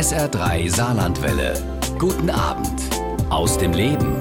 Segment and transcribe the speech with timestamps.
[0.00, 1.52] SR3 Saarlandwelle.
[1.98, 2.80] Guten Abend
[3.28, 4.16] aus dem Leben.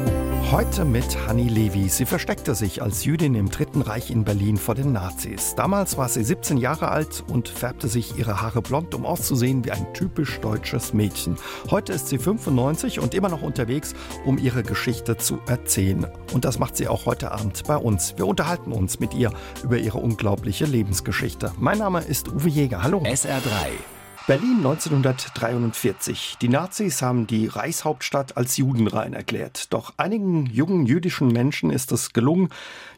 [0.52, 1.88] Heute mit Hanni Levi.
[1.88, 5.56] Sie versteckte sich als Jüdin im Dritten Reich in Berlin vor den Nazis.
[5.56, 9.72] Damals war sie 17 Jahre alt und färbte sich ihre Haare blond, um auszusehen wie
[9.72, 11.38] ein typisch deutsches Mädchen.
[11.72, 16.08] Heute ist sie 95 und immer noch unterwegs, um ihre Geschichte zu erzählen.
[16.34, 18.16] Und das macht sie auch heute Abend bei uns.
[18.18, 19.32] Wir unterhalten uns mit ihr
[19.64, 21.54] über ihre unglaubliche Lebensgeschichte.
[21.58, 22.84] Mein Name ist Uwe Jäger.
[22.84, 23.02] Hallo.
[23.04, 23.99] SR3
[24.30, 26.38] Berlin 1943.
[26.40, 29.74] Die Nazis haben die Reichshauptstadt als judenrein erklärt.
[29.74, 32.50] Doch einigen jungen jüdischen Menschen ist es gelungen,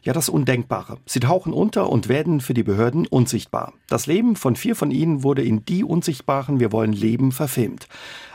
[0.02, 0.98] ja das Undenkbare.
[1.06, 3.72] Sie tauchen unter und werden für die Behörden unsichtbar.
[3.88, 7.88] Das Leben von vier von ihnen wurde in Die Unsichtbaren Wir wollen leben verfilmt.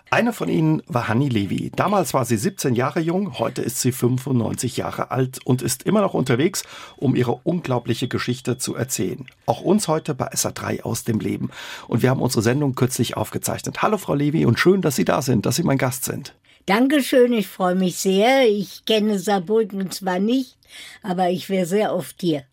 [0.09, 1.69] Eine von ihnen war Hanni Levi.
[1.75, 5.99] Damals war sie 17 Jahre jung, heute ist sie 95 Jahre alt und ist immer
[5.99, 6.63] noch unterwegs,
[6.95, 9.25] um ihre unglaubliche Geschichte zu erzählen.
[9.45, 11.49] Auch uns heute bei SA3 aus dem Leben.
[11.89, 13.81] Und wir haben unsere Sendung kürzlich aufgezeichnet.
[13.81, 16.33] Hallo Frau Levi und schön, dass Sie da sind, dass Sie mein Gast sind.
[16.67, 18.47] Dankeschön, ich freue mich sehr.
[18.47, 20.57] Ich kenne Saarbrücken zwar nicht,
[21.03, 22.45] aber ich wäre sehr oft hier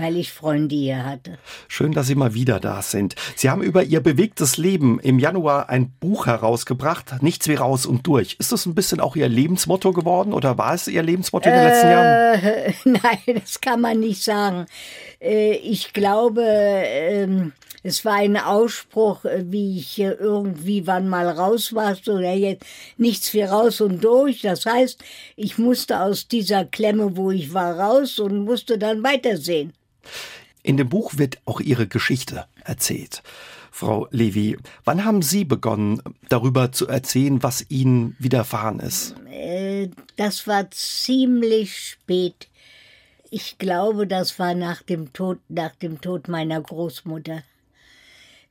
[0.00, 1.38] weil ich Freunde hier hatte.
[1.68, 3.14] Schön, dass Sie mal wieder da sind.
[3.36, 8.06] Sie haben über Ihr bewegtes Leben im Januar ein Buch herausgebracht, Nichts wie raus und
[8.06, 8.36] durch.
[8.38, 11.64] Ist das ein bisschen auch Ihr Lebensmotto geworden oder war es Ihr Lebensmotto in den
[11.64, 12.40] letzten Jahren?
[12.40, 14.66] Äh, nein, das kann man nicht sagen.
[15.20, 21.74] Äh, ich glaube, ähm, es war ein Ausspruch, äh, wie ich irgendwie wann mal raus
[21.74, 22.64] war, oder jetzt
[22.98, 24.42] nichts wie raus und durch.
[24.42, 25.02] Das heißt,
[25.36, 29.72] ich musste aus dieser Klemme, wo ich war, raus und musste dann weitersehen.
[30.62, 33.22] In dem Buch wird auch Ihre Geschichte erzählt.
[33.70, 39.14] Frau Levi, wann haben Sie begonnen, darüber zu erzählen, was Ihnen widerfahren ist?
[39.30, 42.48] Äh, das war ziemlich spät.
[43.30, 47.42] Ich glaube, das war nach dem Tod, nach dem Tod meiner Großmutter.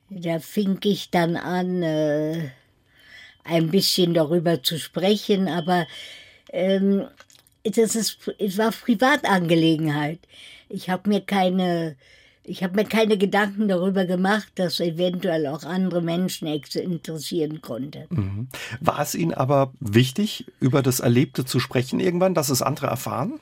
[0.09, 2.49] Da fing ich dann an, äh,
[3.43, 5.85] ein bisschen darüber zu sprechen, aber
[6.51, 7.07] ähm,
[7.63, 10.19] das ist, es war Privatangelegenheit.
[10.69, 11.95] Ich habe mir keine,
[12.43, 18.07] ich habe mir keine Gedanken darüber gemacht, dass eventuell auch andere Menschen interessieren konnte.
[18.09, 18.47] Mhm.
[18.79, 23.39] War es Ihnen aber wichtig, über das Erlebte zu sprechen irgendwann, dass es andere erfahren?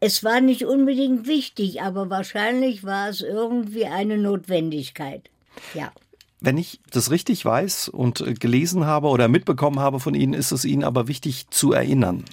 [0.00, 5.30] Es war nicht unbedingt wichtig, aber wahrscheinlich war es irgendwie eine Notwendigkeit.
[5.74, 5.92] Ja.
[6.40, 10.64] Wenn ich das richtig weiß und gelesen habe oder mitbekommen habe von Ihnen, ist es
[10.64, 12.24] Ihnen aber wichtig zu erinnern.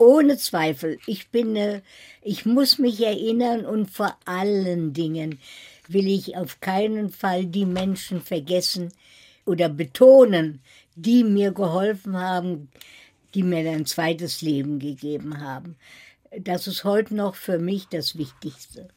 [0.00, 0.98] Ohne Zweifel.
[1.06, 1.82] Ich bin, äh,
[2.22, 5.38] ich muss mich erinnern und vor allen Dingen
[5.88, 8.94] will ich auf keinen Fall die Menschen vergessen
[9.44, 10.62] oder betonen,
[10.94, 12.70] die mir geholfen haben,
[13.34, 15.76] die mir ein zweites Leben gegeben haben.
[16.38, 18.88] Das ist heute noch für mich das Wichtigste.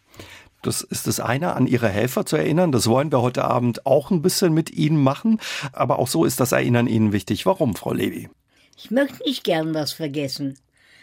[0.61, 2.71] Das ist das eine, an Ihre Helfer zu erinnern.
[2.71, 5.41] Das wollen wir heute Abend auch ein bisschen mit Ihnen machen.
[5.73, 7.45] Aber auch so ist das Erinnern Ihnen wichtig.
[7.45, 8.29] Warum, Frau Levy?
[8.77, 10.57] Ich möchte nicht gern was vergessen.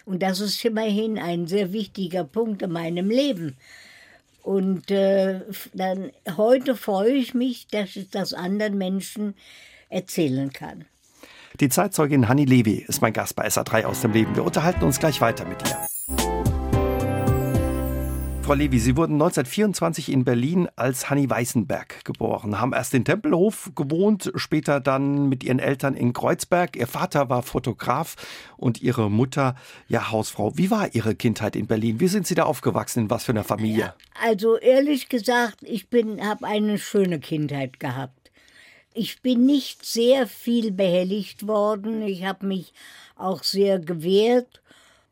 [0.04, 3.56] Und das ist immerhin ein sehr wichtiger Punkt in meinem Leben.
[4.42, 5.40] Und äh,
[5.74, 9.34] dann heute freue ich mich, dass ich das anderen Menschen
[9.88, 10.86] erzählen kann.
[11.58, 14.34] Die Zeitzeugin Hanni Levi ist mein Gast bei SA3 aus dem Leben.
[14.36, 15.89] Wir unterhalten uns gleich weiter mit ihr.
[18.50, 23.70] Frau Levi, Sie wurden 1924 in Berlin als Hanni Weißenberg geboren, haben erst in Tempelhof
[23.76, 26.74] gewohnt, später dann mit Ihren Eltern in Kreuzberg.
[26.74, 28.16] Ihr Vater war Fotograf
[28.56, 29.54] und Ihre Mutter
[29.86, 30.58] ja Hausfrau.
[30.58, 32.00] Wie war Ihre Kindheit in Berlin?
[32.00, 33.04] Wie sind Sie da aufgewachsen?
[33.04, 33.94] In was für einer Familie?
[34.20, 35.86] Also ehrlich gesagt, ich
[36.20, 38.32] habe eine schöne Kindheit gehabt.
[38.94, 42.02] Ich bin nicht sehr viel behelligt worden.
[42.02, 42.72] Ich habe mich
[43.14, 44.59] auch sehr gewehrt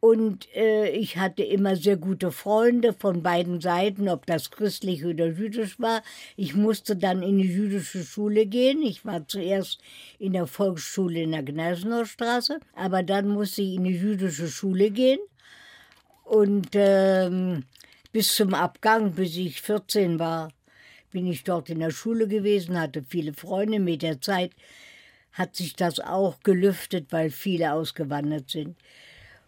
[0.00, 5.26] und äh, ich hatte immer sehr gute Freunde von beiden Seiten, ob das christlich oder
[5.26, 6.02] jüdisch war.
[6.36, 8.80] Ich musste dann in die jüdische Schule gehen.
[8.82, 9.80] Ich war zuerst
[10.20, 14.90] in der Volksschule in der Gneisenauer Straße, aber dann musste ich in die jüdische Schule
[14.90, 15.18] gehen.
[16.24, 17.64] Und ähm,
[18.12, 20.52] bis zum Abgang, bis ich 14 war,
[21.10, 23.80] bin ich dort in der Schule gewesen, hatte viele Freunde.
[23.80, 24.52] Mit der Zeit
[25.32, 28.76] hat sich das auch gelüftet, weil viele ausgewandert sind.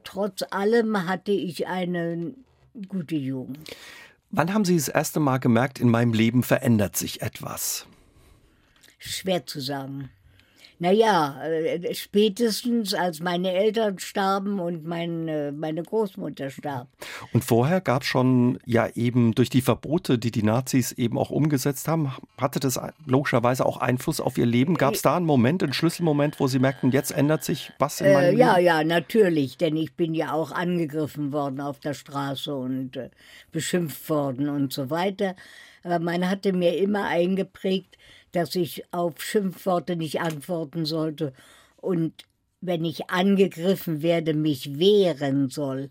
[0.04, 2.34] Trotz allem hatte ich eine
[2.88, 3.58] gute Jugend.
[4.30, 7.86] Wann haben Sie das erste Mal gemerkt, in meinem Leben verändert sich etwas?
[8.98, 10.10] Schwer zu sagen.
[10.82, 16.88] Naja, äh, spätestens als meine Eltern starben und mein, äh, meine Großmutter starb.
[17.34, 21.28] Und vorher gab es schon ja eben durch die Verbote, die die Nazis eben auch
[21.28, 24.74] umgesetzt haben, hatte das logischerweise auch Einfluss auf ihr Leben?
[24.76, 28.14] Gab es da einen Moment, einen Schlüsselmoment, wo Sie merkten, jetzt ändert sich was in
[28.14, 28.40] meinem äh, Leben?
[28.40, 33.10] Ja, ja, natürlich, denn ich bin ja auch angegriffen worden auf der Straße und äh,
[33.52, 35.36] beschimpft worden und so weiter.
[35.82, 37.98] Aber man hatte mir immer eingeprägt,
[38.32, 41.32] dass ich auf Schimpfworte nicht antworten sollte
[41.76, 42.24] und
[42.60, 45.90] wenn ich angegriffen werde, mich wehren soll.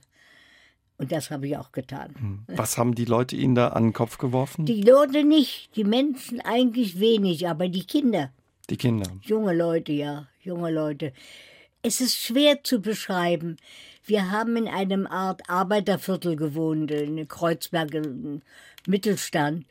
[0.97, 2.13] Und das habe ich auch getan.
[2.19, 2.39] Hm.
[2.47, 4.65] Was haben die Leute Ihnen da an den Kopf geworfen?
[4.65, 8.31] Die Leute nicht, die Menschen eigentlich wenig, aber die Kinder.
[8.69, 9.09] Die Kinder.
[9.21, 11.13] Junge Leute, ja, junge Leute.
[11.81, 13.55] Es ist schwer zu beschreiben.
[14.05, 18.41] Wir haben in einem Art Arbeiterviertel gewohnt, in Kreuzberg, im
[18.85, 19.65] Mittelstand.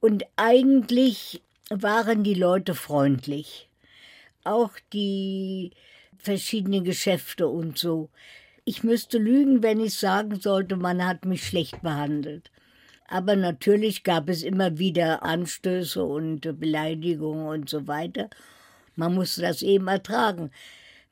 [0.00, 1.40] Und eigentlich
[1.70, 3.68] waren die Leute freundlich.
[4.44, 5.70] Auch die
[6.18, 8.10] verschiedenen Geschäfte und so.
[8.64, 12.50] Ich müsste lügen, wenn ich sagen sollte, man hat mich schlecht behandelt.
[13.06, 18.30] Aber natürlich gab es immer wieder Anstöße und Beleidigungen und so weiter.
[18.96, 20.50] Man musste das eben ertragen.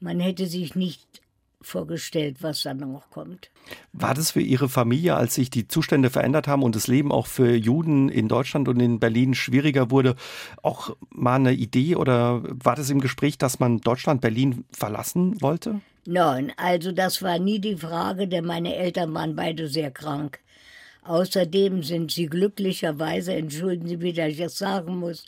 [0.01, 1.22] Man hätte sich nicht
[1.63, 3.51] vorgestellt, was dann noch kommt.
[3.93, 7.27] War das für Ihre Familie, als sich die Zustände verändert haben und das Leben auch
[7.27, 10.17] für Juden in Deutschland und in Berlin schwieriger wurde,
[10.63, 15.81] auch mal eine Idee oder war das im Gespräch, dass man Deutschland, Berlin verlassen wollte?
[16.05, 20.41] Nein, also das war nie die Frage, denn meine Eltern waren beide sehr krank.
[21.05, 25.25] Außerdem sind sie glücklicherweise, entschuldigen Sie, wie ich das sagen muss,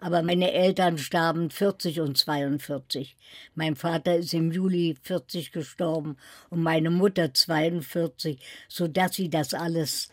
[0.00, 3.16] aber meine Eltern starben 40 und 42.
[3.54, 6.16] Mein Vater ist im Juli 40 gestorben
[6.50, 10.10] und meine Mutter 42, so dass sie das alles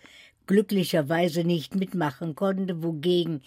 [0.48, 3.42] glücklicherweise nicht mitmachen konnte, wogegen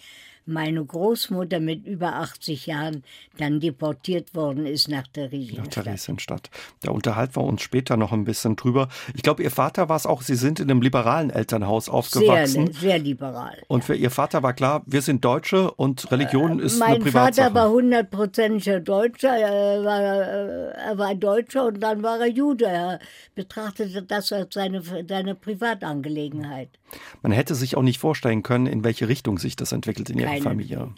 [0.49, 3.03] meine Großmutter mit über 80 Jahren
[3.37, 5.65] dann deportiert worden ist nach Theresienstadt.
[5.65, 6.49] Nach Theresienstadt.
[6.81, 8.89] Da unterhalten wir uns später noch ein bisschen drüber.
[9.13, 12.73] Ich glaube, Ihr Vater war es auch, Sie sind in einem liberalen Elternhaus aufgewachsen.
[12.73, 13.57] Sehr, sehr liberal.
[13.67, 16.99] Und für Ihr Vater war klar, wir sind Deutsche und Religion äh, ist mein eine
[16.99, 17.45] Privatsache.
[17.45, 22.65] Mein Vater war hundertprozentiger Deutscher, er war, er war Deutscher und dann war er Jude.
[22.65, 22.99] Er
[23.35, 26.78] betrachtete das als seine, seine Privatangelegenheit.
[27.21, 30.41] Man hätte sich auch nicht vorstellen können, in welche Richtung sich das entwickelt in Ihrer
[30.41, 30.93] Familie.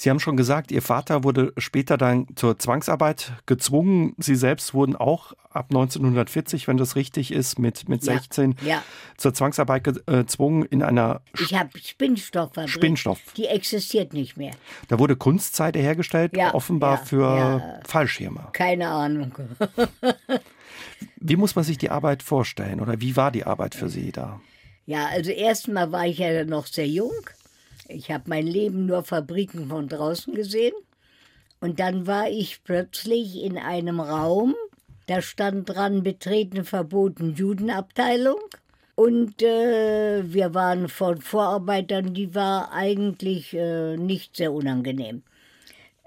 [0.00, 4.14] Sie haben schon gesagt, Ihr Vater wurde später dann zur Zwangsarbeit gezwungen.
[4.16, 8.82] Sie selbst wurden auch ab 1940, wenn das richtig ist, mit, mit 16 ja, ja.
[9.18, 12.70] zur Zwangsarbeit äh, gezwungen in einer Ich habe Spinnstofffabrik.
[12.70, 13.20] Spinnstoff.
[13.36, 14.52] Die existiert nicht mehr.
[14.88, 18.48] Da wurde Kunstseide hergestellt, ja, offenbar für Fallschirme.
[18.52, 19.34] Keine Ahnung.
[21.16, 24.40] wie muss man sich die Arbeit vorstellen oder wie war die Arbeit für Sie da?
[24.86, 27.14] Ja, also erstmal war ich ja noch sehr jung.
[27.88, 30.74] Ich habe mein Leben nur Fabriken von draußen gesehen.
[31.60, 34.54] Und dann war ich plötzlich in einem Raum,
[35.06, 38.40] da stand dran Betreten verboten Judenabteilung.
[38.94, 45.22] Und äh, wir waren von Vorarbeitern, die war eigentlich äh, nicht sehr unangenehm.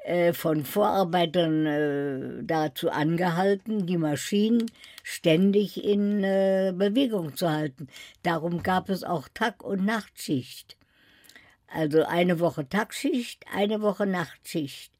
[0.04, 4.70] Äh, von Vorarbeitern äh, dazu angehalten, die Maschinen
[5.02, 7.88] ständig in äh, Bewegung zu halten.
[8.22, 10.76] Darum gab es auch Tag- und Nachtschicht.
[11.68, 14.92] Also eine Woche Tagschicht, eine Woche Nachtschicht,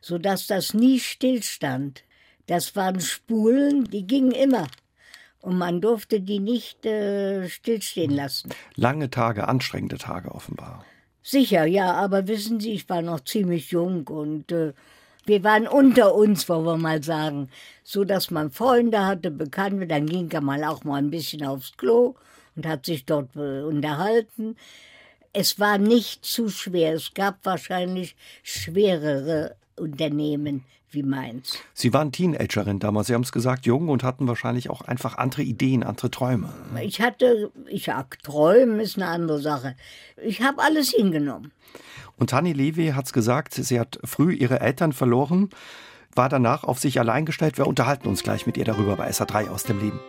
[0.00, 2.04] sodass das nie stillstand.
[2.46, 4.68] Das waren Spulen, die gingen immer.
[5.40, 8.50] Und man durfte die nicht äh, stillstehen lassen.
[8.76, 10.84] Lange Tage, anstrengende Tage offenbar.
[11.22, 14.72] Sicher, ja, aber wissen Sie, ich war noch ziemlich jung und äh,
[15.24, 17.48] wir waren unter uns, wollen wir mal sagen,
[17.84, 22.14] so dass man Freunde hatte, Bekannte, dann ging man auch mal ein bisschen aufs Klo
[22.56, 24.56] und hat sich dort äh, unterhalten
[25.32, 26.94] es war nicht zu schwer.
[26.94, 31.58] Es gab wahrscheinlich schwerere Unternehmen wie meins.
[31.74, 35.42] Sie waren Teenagerin damals, Sie haben es gesagt, jung und hatten wahrscheinlich auch einfach andere
[35.42, 36.52] Ideen, andere Träume.
[36.82, 39.74] Ich hatte, ich sag, Träumen ist eine andere Sache.
[40.22, 41.52] Ich habe alles hingenommen.
[42.18, 45.50] Und Tanni Levi hat es gesagt, sie hat früh ihre Eltern verloren,
[46.14, 47.58] war danach auf sich allein gestellt.
[47.58, 50.00] Wir unterhalten uns gleich mit ihr darüber bei SA3 aus dem Leben.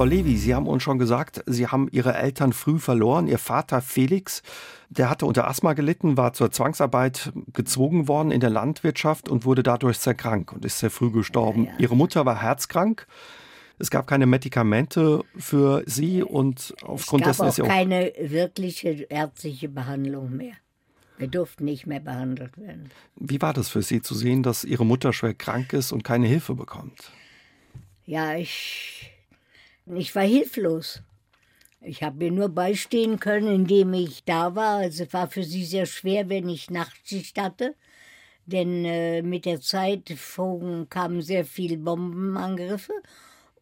[0.00, 3.28] Frau Levi, Sie haben uns schon gesagt, Sie haben Ihre Eltern früh verloren.
[3.28, 4.42] Ihr Vater Felix,
[4.88, 9.62] der hatte unter Asthma gelitten, war zur Zwangsarbeit gezwungen worden in der Landwirtschaft und wurde
[9.62, 11.64] dadurch sehr krank und ist sehr früh gestorben.
[11.64, 11.78] Ja, ja.
[11.80, 13.06] Ihre Mutter war herzkrank.
[13.78, 19.68] Es gab keine Medikamente für sie und aufgrund dessen ist sie auch keine wirkliche ärztliche
[19.68, 20.54] Behandlung mehr.
[21.18, 22.88] Wir durften nicht mehr behandelt werden.
[23.16, 26.26] Wie war das für Sie zu sehen, dass Ihre Mutter schwer krank ist und keine
[26.26, 27.12] Hilfe bekommt?
[28.06, 29.12] Ja, ich
[29.96, 31.02] ich war hilflos.
[31.80, 34.78] Ich habe mir nur beistehen können, indem ich da war.
[34.78, 37.74] Also es war für sie sehr schwer, wenn ich Nachtschicht hatte.
[38.44, 42.92] Denn äh, mit der Zeit flogen, kamen sehr viele Bombenangriffe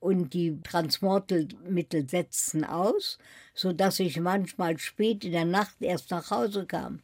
[0.01, 3.19] und die Transportmittel setzten aus,
[3.55, 7.01] sodass ich manchmal spät in der Nacht erst nach Hause kam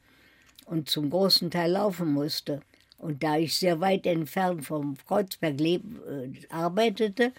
[0.67, 2.61] und zum großen Teil laufen musste.
[2.99, 7.33] Und da ich sehr weit entfernt vom Kreuzberg leb, äh, arbeitete,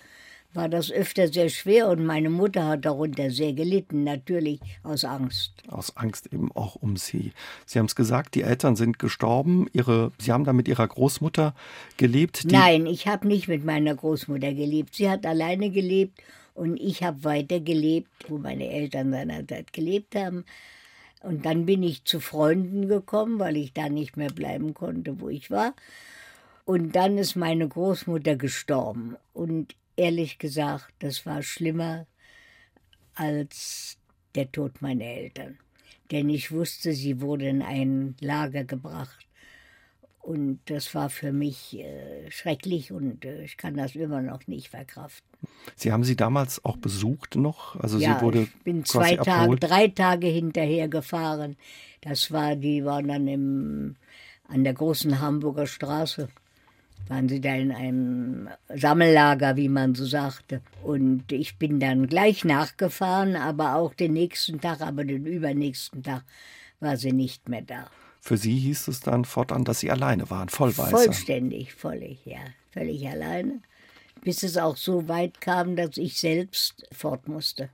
[0.56, 5.54] war das öfter sehr schwer und meine Mutter hat darunter sehr gelitten, natürlich aus Angst.
[5.68, 7.34] Aus Angst eben auch um sie.
[7.66, 9.68] Sie haben es gesagt, die Eltern sind gestorben.
[9.74, 11.56] Ihre, sie haben da mit ihrer Großmutter
[11.98, 12.46] gelebt.
[12.46, 14.96] Nein, ich habe nicht mit meiner Großmutter gelebt.
[14.96, 16.22] Sie hat alleine gelebt
[16.54, 20.46] und ich habe weiter gelebt, wo meine Eltern seinerzeit gelebt haben.
[21.22, 25.30] Und dann bin ich zu Freunden gekommen, weil ich da nicht mehr bleiben konnte, wo
[25.30, 25.74] ich war.
[26.66, 29.16] Und dann ist meine Großmutter gestorben.
[29.34, 32.08] Und ehrlich gesagt, das war schlimmer
[33.16, 33.98] als
[34.36, 35.58] der Tod meiner Eltern.
[36.12, 39.26] Denn ich wusste, sie wurde in ein Lager gebracht.
[40.22, 44.70] Und das war für mich äh, schrecklich und äh, ich kann das immer noch nicht
[44.70, 45.24] verkraften.
[45.76, 47.80] Sie haben sie damals auch besucht noch?
[47.80, 51.58] Also ja, sie wurde ich bin zwei Tage, drei Tage hinterher gefahren.
[52.02, 53.96] Das war, die waren dann im,
[54.48, 56.30] an der großen Hamburger Straße
[57.08, 60.62] waren sie da in einem Sammellager, wie man so sagte.
[60.84, 66.24] Und ich bin dann gleich nachgefahren, aber auch den nächsten Tag, aber den übernächsten Tag
[66.80, 67.90] war sie nicht mehr da.
[68.22, 70.90] Für Sie hieß es dann fortan, dass Sie alleine waren, vollweise.
[70.90, 72.40] Vollständig, völlig, ja,
[72.72, 73.62] völlig alleine.
[74.24, 77.70] Bis es auch so weit kam, dass ich selbst fort musste.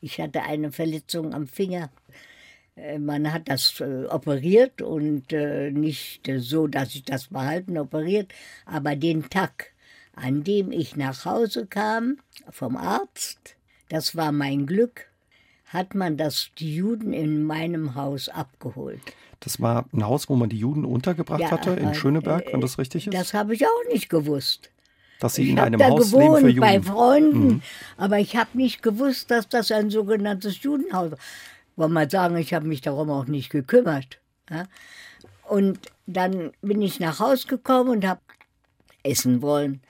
[0.00, 1.90] Ich hatte eine Verletzung am Finger
[2.98, 8.32] man hat das äh, operiert und äh, nicht so, dass ich das behalten operiert,
[8.64, 9.72] aber den Tag,
[10.14, 12.18] an dem ich nach Hause kam
[12.50, 13.56] vom Arzt,
[13.88, 15.08] das war mein Glück,
[15.66, 19.00] hat man das die Juden in meinem Haus abgeholt.
[19.40, 22.78] Das war ein Haus, wo man die Juden untergebracht ja, hatte in Schöneberg, wenn das
[22.78, 23.14] richtig ist?
[23.14, 24.70] Das habe ich auch nicht gewusst.
[25.18, 26.60] Dass Sie ich in einem da Haus gewohnt, leben für Juden.
[26.60, 27.62] bei Freunden, mhm.
[27.96, 31.18] aber ich habe nicht gewusst, dass das ein sogenanntes Judenhaus war
[31.76, 34.20] wollen wir sagen, ich habe mich darum auch nicht gekümmert.
[34.50, 34.66] Ja?
[35.48, 38.20] Und dann bin ich nach Hause gekommen und habe
[39.02, 39.82] essen wollen.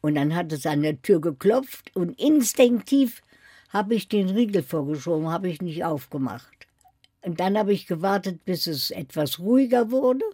[0.00, 3.22] Und dann hat es an der Tür geklopft und instinktiv
[3.70, 6.66] habe ich den Riegel vorgeschoben, habe ich nicht aufgemacht.
[7.22, 10.24] Und dann habe ich gewartet, bis es etwas ruhiger wurde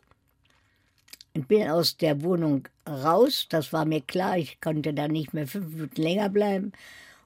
[1.34, 3.46] und bin aus der Wohnung raus.
[3.48, 6.72] Das war mir klar, ich konnte da nicht mehr fünf Minuten länger bleiben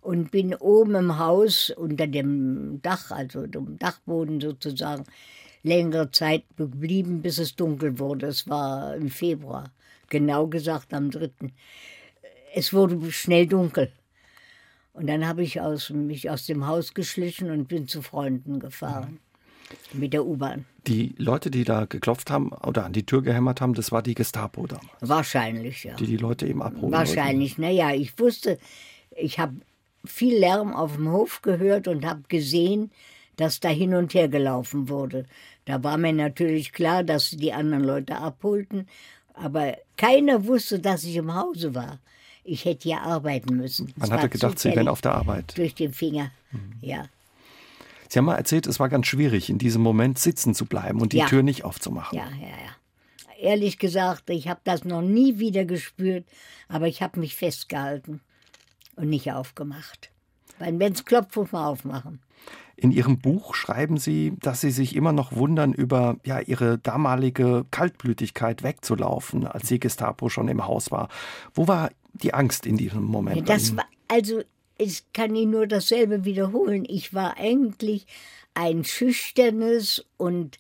[0.05, 5.05] und bin oben im Haus unter dem Dach, also dem Dachboden sozusagen,
[5.63, 8.27] längere Zeit geblieben, bis es dunkel wurde.
[8.27, 9.73] Es war im Februar,
[10.11, 11.31] genau gesagt am 3.
[12.55, 13.91] Es wurde schnell dunkel.
[14.93, 19.19] Und dann habe ich aus, mich aus dem Haus geschlichen und bin zu Freunden gefahren.
[19.93, 20.01] Mhm.
[20.01, 20.67] Mit der U-Bahn.
[20.87, 24.15] Die Leute, die da geklopft haben oder an die Tür gehämmert haben, das war die
[24.15, 24.91] Gestapo damals.
[25.01, 25.97] Wahrscheinlich, ja.
[25.97, 26.93] Die die Leute eben abholen.
[26.93, 28.59] Wahrscheinlich, naja, ich wusste,
[29.17, 29.55] ich habe
[30.05, 32.91] viel Lärm auf dem Hof gehört und habe gesehen,
[33.37, 35.27] dass da hin und her gelaufen wurde.
[35.65, 38.87] Da war mir natürlich klar, dass sie die anderen Leute abholten,
[39.35, 41.99] aber keiner wusste, dass ich im Hause war.
[42.45, 43.93] Ich hätte ja arbeiten müssen.
[43.97, 45.57] Man hatte gedacht, Sie wären auf der Arbeit.
[45.57, 46.75] Durch den Finger, mhm.
[46.83, 47.07] ja.
[48.09, 51.15] Sie haben mal erzählt, es war ganz schwierig, in diesem Moment sitzen zu bleiben und
[51.15, 51.27] die ja.
[51.27, 52.17] Tür nicht aufzumachen.
[52.17, 53.41] Ja, ja, ja.
[53.41, 56.25] Ehrlich gesagt, ich habe das noch nie wieder gespürt,
[56.69, 58.21] aber ich habe mich festgehalten
[58.97, 60.11] und nicht aufgemacht.
[60.59, 62.21] Weil wenn es klopft, muss man aufmachen.
[62.77, 67.65] In Ihrem Buch schreiben Sie, dass Sie sich immer noch wundern über ja, Ihre damalige
[67.71, 71.09] Kaltblütigkeit wegzulaufen, als die Gestapo schon im Haus war.
[71.55, 73.49] Wo war die Angst in diesem Moment?
[73.49, 74.43] Das war, also,
[74.77, 76.85] ich kann Ihnen nur dasselbe wiederholen.
[76.89, 78.07] Ich war eigentlich
[78.55, 80.59] ein schüchternes und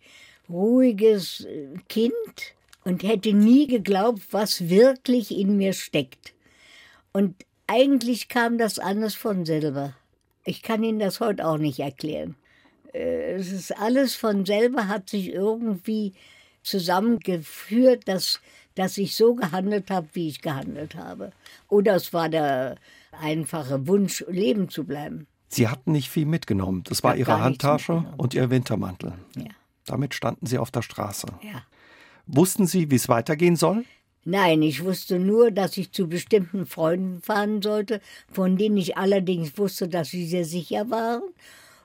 [0.49, 2.12] ruhiges äh, Kind
[2.85, 6.35] und hätte nie geglaubt, was wirklich in mir steckt.
[7.12, 9.94] Und eigentlich kam das alles von selber.
[10.44, 12.37] Ich kann Ihnen das heute auch nicht erklären.
[12.92, 16.14] Äh, es ist alles von selber, hat sich irgendwie
[16.62, 18.40] zusammengeführt, dass,
[18.75, 21.33] dass ich so gehandelt habe, wie ich gehandelt habe.
[21.68, 22.76] Oder es war der
[23.12, 25.26] einfache Wunsch, leben zu bleiben.
[25.49, 26.83] Sie hatten nicht viel mitgenommen.
[26.85, 29.12] Das war Ihre Handtasche und Ihr Wintermantel.
[29.37, 29.50] Ja.
[29.87, 31.28] Damit standen Sie auf der Straße.
[31.42, 31.62] Ja.
[32.26, 33.85] Wussten Sie, wie es weitergehen soll?
[34.26, 38.00] Nein, ich wusste nur, dass ich zu bestimmten Freunden fahren sollte,
[38.33, 41.23] von denen ich allerdings wusste, dass sie sehr sicher waren.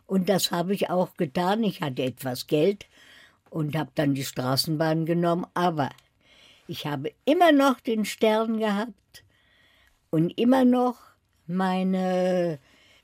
[0.07, 1.63] Und das habe ich auch getan.
[1.63, 2.85] Ich hatte etwas Geld
[3.49, 5.45] und habe dann die Straßenbahn genommen.
[5.53, 5.89] Aber
[6.67, 9.23] ich habe immer noch den Stern gehabt
[10.09, 10.97] und immer noch
[11.45, 12.59] meine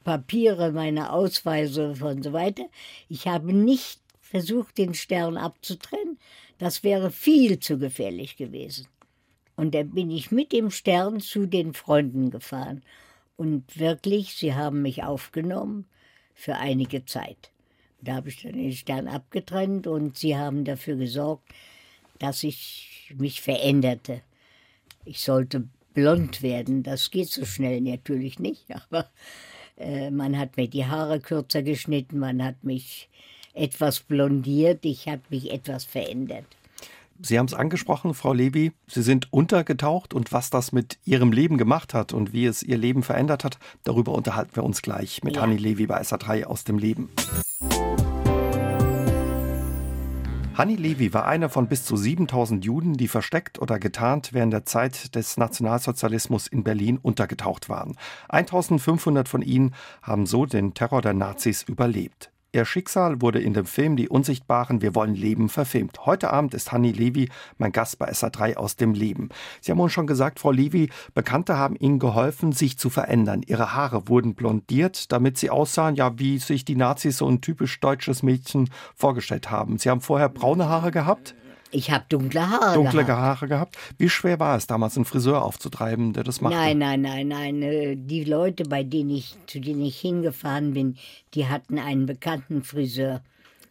[0.05, 2.65] Papiere, meine Ausweise und so weiter.
[3.09, 6.19] Ich habe nicht versucht, den Stern abzutrennen.
[6.57, 8.87] Das wäre viel zu gefährlich gewesen.
[9.55, 12.83] Und da bin ich mit dem Stern zu den Freunden gefahren.
[13.37, 15.85] Und wirklich, sie haben mich aufgenommen
[16.33, 17.51] für einige Zeit.
[18.01, 21.49] Da habe ich dann den Stern abgetrennt und sie haben dafür gesorgt,
[22.19, 24.21] dass ich mich veränderte.
[25.05, 26.83] Ich sollte blond werden.
[26.83, 29.09] Das geht so schnell natürlich nicht, aber
[29.77, 33.09] äh, man hat mir die Haare kürzer geschnitten, man hat mich
[33.53, 36.45] etwas blondiert, ich habe mich etwas verändert.
[37.21, 41.57] Sie haben es angesprochen, Frau Levy, Sie sind untergetaucht und was das mit Ihrem Leben
[41.57, 45.37] gemacht hat und wie es Ihr Leben verändert hat, darüber unterhalten wir uns gleich mit
[45.37, 45.41] ja.
[45.41, 47.09] Hanni Levy bei SA3 aus dem Leben.
[50.55, 54.65] Hanni Levy war einer von bis zu 7000 Juden, die versteckt oder getarnt während der
[54.65, 57.97] Zeit des Nationalsozialismus in Berlin untergetaucht waren.
[58.29, 62.31] 1500 von ihnen haben so den Terror der Nazis überlebt.
[62.55, 66.05] Ihr Schicksal wurde in dem Film Die Unsichtbaren, Wir wollen leben verfilmt.
[66.05, 69.27] Heute Abend ist Hanni Levi mein Gast bei SA3 aus dem Leben.
[69.59, 73.41] Sie haben uns schon gesagt, Frau Levi, Bekannte haben Ihnen geholfen, sich zu verändern.
[73.45, 77.77] Ihre Haare wurden blondiert, damit sie aussahen, ja, wie sich die Nazis so ein typisch
[77.81, 79.77] deutsches Mädchen vorgestellt haben.
[79.77, 81.35] Sie haben vorher braune Haare gehabt?
[81.71, 83.21] Ich habe dunkle Haare Dunkle gehabt.
[83.21, 83.77] Haare gehabt.
[83.97, 86.55] Wie schwer war es damals, einen Friseur aufzutreiben, der das machte?
[86.55, 87.61] Nein, nein, nein, nein.
[87.61, 90.97] Äh, die Leute, bei denen ich, zu denen ich hingefahren bin,
[91.33, 93.21] die hatten einen bekannten Friseur.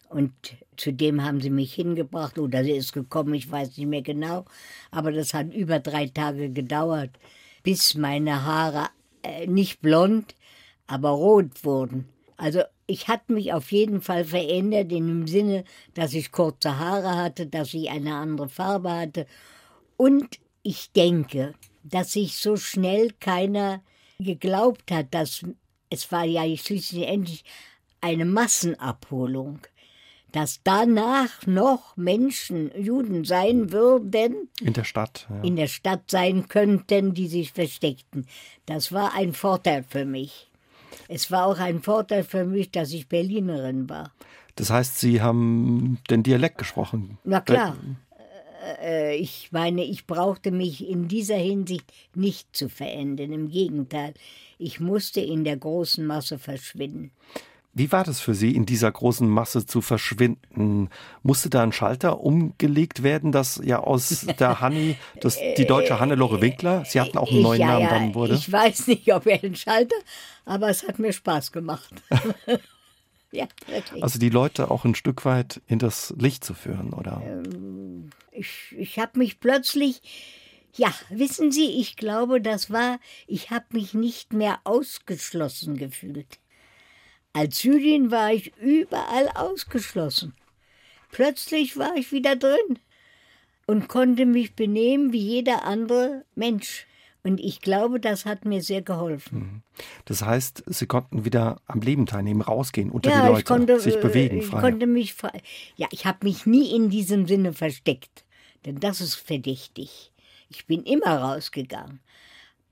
[0.09, 0.33] Und
[0.77, 4.45] zu dem haben sie mich hingebracht oder sie ist gekommen, ich weiß nicht mehr genau.
[4.91, 7.11] Aber das hat über drei Tage gedauert,
[7.63, 8.89] bis meine Haare
[9.23, 10.35] äh, nicht blond,
[10.87, 12.07] aber rot wurden.
[12.37, 15.63] Also ich hatte mich auf jeden Fall verändert in dem Sinne,
[15.93, 19.25] dass ich kurze Haare hatte, dass ich eine andere Farbe hatte.
[19.97, 23.81] Und ich denke, dass sich so schnell keiner
[24.19, 25.45] geglaubt hat, dass
[25.89, 27.43] es war ja schließlich endlich
[28.01, 29.59] eine Massenabholung,
[30.31, 34.49] dass danach noch Menschen, Juden sein würden.
[34.59, 35.27] In der Stadt.
[35.29, 35.41] Ja.
[35.41, 38.27] In der Stadt sein könnten, die sich versteckten.
[38.65, 40.49] Das war ein Vorteil für mich.
[41.07, 44.11] Es war auch ein Vorteil für mich, dass ich Berlinerin war.
[44.55, 47.17] Das heißt, Sie haben den Dialekt gesprochen?
[47.23, 47.75] Na klar.
[48.79, 53.31] Äh, äh, ich meine, ich brauchte mich in dieser Hinsicht nicht zu verändern.
[53.31, 54.13] Im Gegenteil,
[54.57, 57.11] ich musste in der großen Masse verschwinden.
[57.77, 60.89] Wie war das für Sie, in dieser großen Masse zu verschwinden?
[61.23, 66.39] Musste da ein Schalter umgelegt werden, dass ja aus der Hanni, das, die deutsche Hannelore
[66.39, 68.35] Winkler, Sie hatten auch einen neuen ja, Namen dann wurde?
[68.35, 69.97] Ich weiß nicht, ob er ein Schalter,
[70.45, 71.93] aber es hat mir Spaß gemacht.
[73.31, 74.01] ja, wirklich.
[74.01, 77.21] Also die Leute auch ein Stück weit in das Licht zu führen, oder?
[77.25, 80.01] Ähm, ich ich habe mich plötzlich
[80.77, 86.39] ja, wissen Sie, ich glaube, das war, ich habe mich nicht mehr ausgeschlossen gefühlt.
[87.35, 90.33] Als Jüdin war ich überall ausgeschlossen.
[91.11, 92.79] Plötzlich war ich wieder drin
[93.67, 96.87] und konnte mich benehmen wie jeder andere Mensch.
[97.23, 99.37] Und ich glaube, das hat mir sehr geholfen.
[99.37, 99.61] Mhm.
[100.05, 103.99] Das heißt, Sie konnten wieder am Leben teilnehmen, rausgehen, unter ja, die Leute, konnte, sich
[103.99, 104.41] bewegen.
[104.41, 104.57] Frei.
[104.57, 105.41] Ich konnte mich frei.
[105.75, 108.23] Ja, ich habe mich nie in diesem Sinne versteckt,
[108.65, 110.13] denn das ist verdächtig.
[110.47, 111.99] Ich bin immer rausgegangen.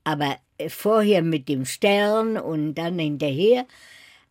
[0.04, 3.66] Aber äh, vorher mit dem Stern und dann hinterher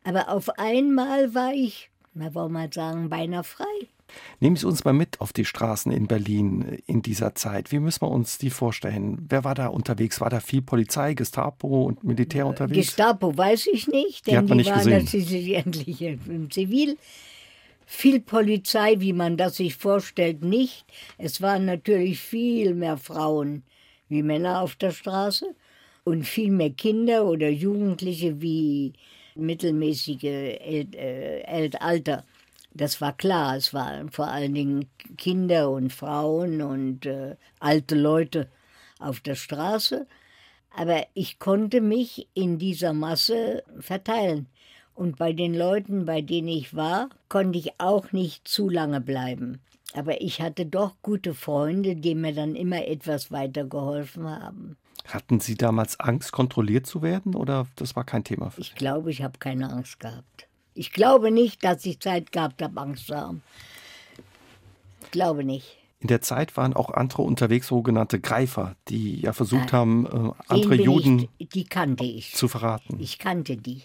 [0.03, 3.65] aber auf einmal war ich, na wollen wir sagen, beinahe frei.
[4.39, 7.71] Nehmen Sie uns mal mit auf die Straßen in Berlin in dieser Zeit.
[7.71, 9.25] Wie müssen wir uns die vorstellen?
[9.29, 10.21] Wer war da unterwegs?
[10.21, 12.87] War da viel Polizei, Gestapo und Militär unterwegs?
[12.87, 15.53] Gestapo weiß ich nicht, denn die, die nicht waren gesehen.
[15.55, 16.97] endlich im Zivil.
[17.85, 20.85] Viel Polizei, wie man das sich vorstellt, nicht.
[21.17, 23.63] Es waren natürlich viel mehr Frauen
[24.09, 25.55] wie Männer auf der Straße
[26.03, 28.93] und viel mehr Kinder oder Jugendliche wie
[29.35, 32.23] mittelmäßige äh, Alter.
[32.73, 33.55] Das war klar.
[33.55, 38.47] Es waren vor allen Dingen Kinder und Frauen und äh, alte Leute
[38.99, 40.07] auf der Straße.
[40.75, 44.47] Aber ich konnte mich in dieser Masse verteilen.
[44.95, 49.59] Und bei den Leuten, bei denen ich war, konnte ich auch nicht zu lange bleiben.
[49.93, 54.77] Aber ich hatte doch gute Freunde, die mir dann immer etwas weitergeholfen haben.
[55.05, 58.69] Hatten Sie damals Angst, kontrolliert zu werden oder das war kein Thema für Sie?
[58.69, 60.47] Ich glaube, ich habe keine Angst gehabt.
[60.75, 63.43] Ich glaube nicht, dass ich Zeit gehabt habe, Angst zu haben.
[65.03, 65.77] Ich glaube nicht.
[65.99, 70.31] In der Zeit waren auch andere unterwegs, sogenannte Greifer, die ja versucht ja, haben, äh,
[70.47, 72.33] andere Juden ich, die kannte ich.
[72.33, 72.97] zu verraten.
[72.99, 73.83] Ich kannte die.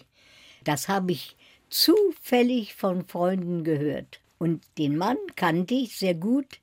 [0.63, 1.37] Das habe ich
[1.69, 4.19] zufällig von Freunden gehört.
[4.37, 6.59] Und den Mann kannte ich sehr gut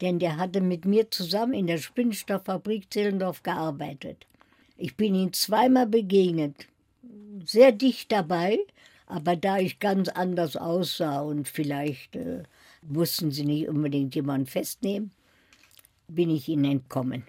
[0.00, 4.26] denn der hatte mit mir zusammen in der Spinnstofffabrik Zehlendorf gearbeitet.
[4.76, 6.68] Ich bin ihm zweimal begegnet,
[7.44, 8.58] sehr dicht dabei,
[9.06, 12.42] aber da ich ganz anders aussah und vielleicht äh,
[12.82, 15.10] mussten sie nicht unbedingt jemanden festnehmen,
[16.06, 17.24] bin ich ihnen entkommen.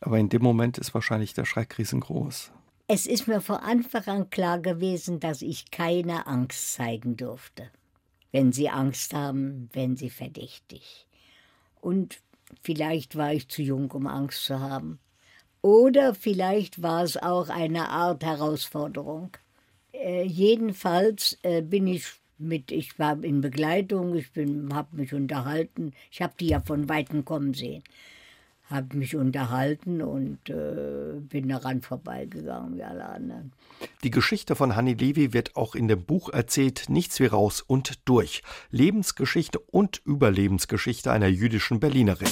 [0.00, 2.52] Aber in dem Moment ist wahrscheinlich der Schreck riesengroß.
[2.86, 7.70] Es ist mir von Anfang an klar gewesen, dass ich keine Angst zeigen durfte.
[8.30, 11.06] Wenn sie Angst haben, werden sie verdächtig.
[11.84, 12.22] Und
[12.62, 14.98] vielleicht war ich zu jung, um Angst zu haben.
[15.60, 19.36] Oder vielleicht war es auch eine Art Herausforderung.
[19.92, 22.06] Äh, jedenfalls äh, bin ich
[22.38, 24.30] mit, ich war in Begleitung, ich
[24.72, 25.92] habe mich unterhalten.
[26.10, 27.84] Ich habe die ja von Weitem kommen sehen.
[28.70, 33.52] Habe mich unterhalten und äh, bin daran vorbeigegangen wie alle anderen.
[34.02, 38.08] Die Geschichte von Hanni Levi wird auch in dem Buch erzählt, Nichts wie raus und
[38.08, 38.42] durch.
[38.70, 42.28] Lebensgeschichte und Überlebensgeschichte einer jüdischen Berlinerin.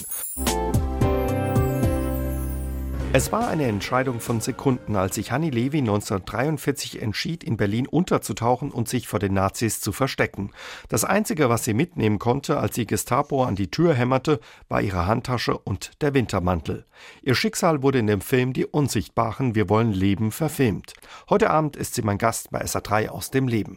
[3.14, 8.70] Es war eine Entscheidung von Sekunden, als sich Hanni Levi 1943 entschied, in Berlin unterzutauchen
[8.70, 10.50] und sich vor den Nazis zu verstecken.
[10.88, 15.06] Das Einzige, was sie mitnehmen konnte, als die Gestapo an die Tür hämmerte, war ihre
[15.06, 16.86] Handtasche und der Wintermantel.
[17.20, 20.94] Ihr Schicksal wurde in dem Film Die Unsichtbaren Wir wollen leben verfilmt.
[21.28, 23.76] Heute Abend ist sie mein Gast bei SA3 aus dem Leben.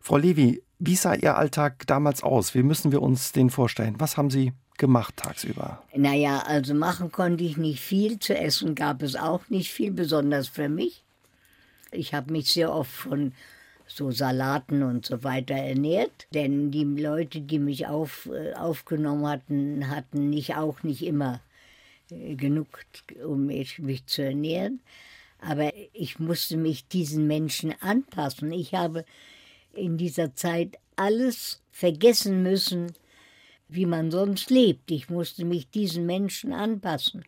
[0.00, 2.56] Frau Levi, wie sah Ihr Alltag damals aus?
[2.56, 3.94] Wie müssen wir uns den vorstellen?
[3.98, 5.82] Was haben Sie gemacht tagsüber?
[5.94, 8.18] Naja, also machen konnte ich nicht viel.
[8.18, 11.02] Zu essen gab es auch nicht viel, besonders für mich.
[11.90, 13.32] Ich habe mich sehr oft von
[13.86, 19.88] so Salaten und so weiter ernährt, denn die Leute, die mich auf, äh, aufgenommen hatten,
[19.90, 21.40] hatten nicht auch nicht immer
[22.10, 22.66] äh, genug,
[23.24, 24.80] um mich, mich zu ernähren.
[25.40, 28.50] Aber ich musste mich diesen Menschen anpassen.
[28.52, 29.04] Ich habe
[29.74, 32.94] in dieser Zeit alles vergessen müssen,
[33.68, 34.90] wie man sonst lebt.
[34.90, 37.24] Ich musste mich diesen Menschen anpassen,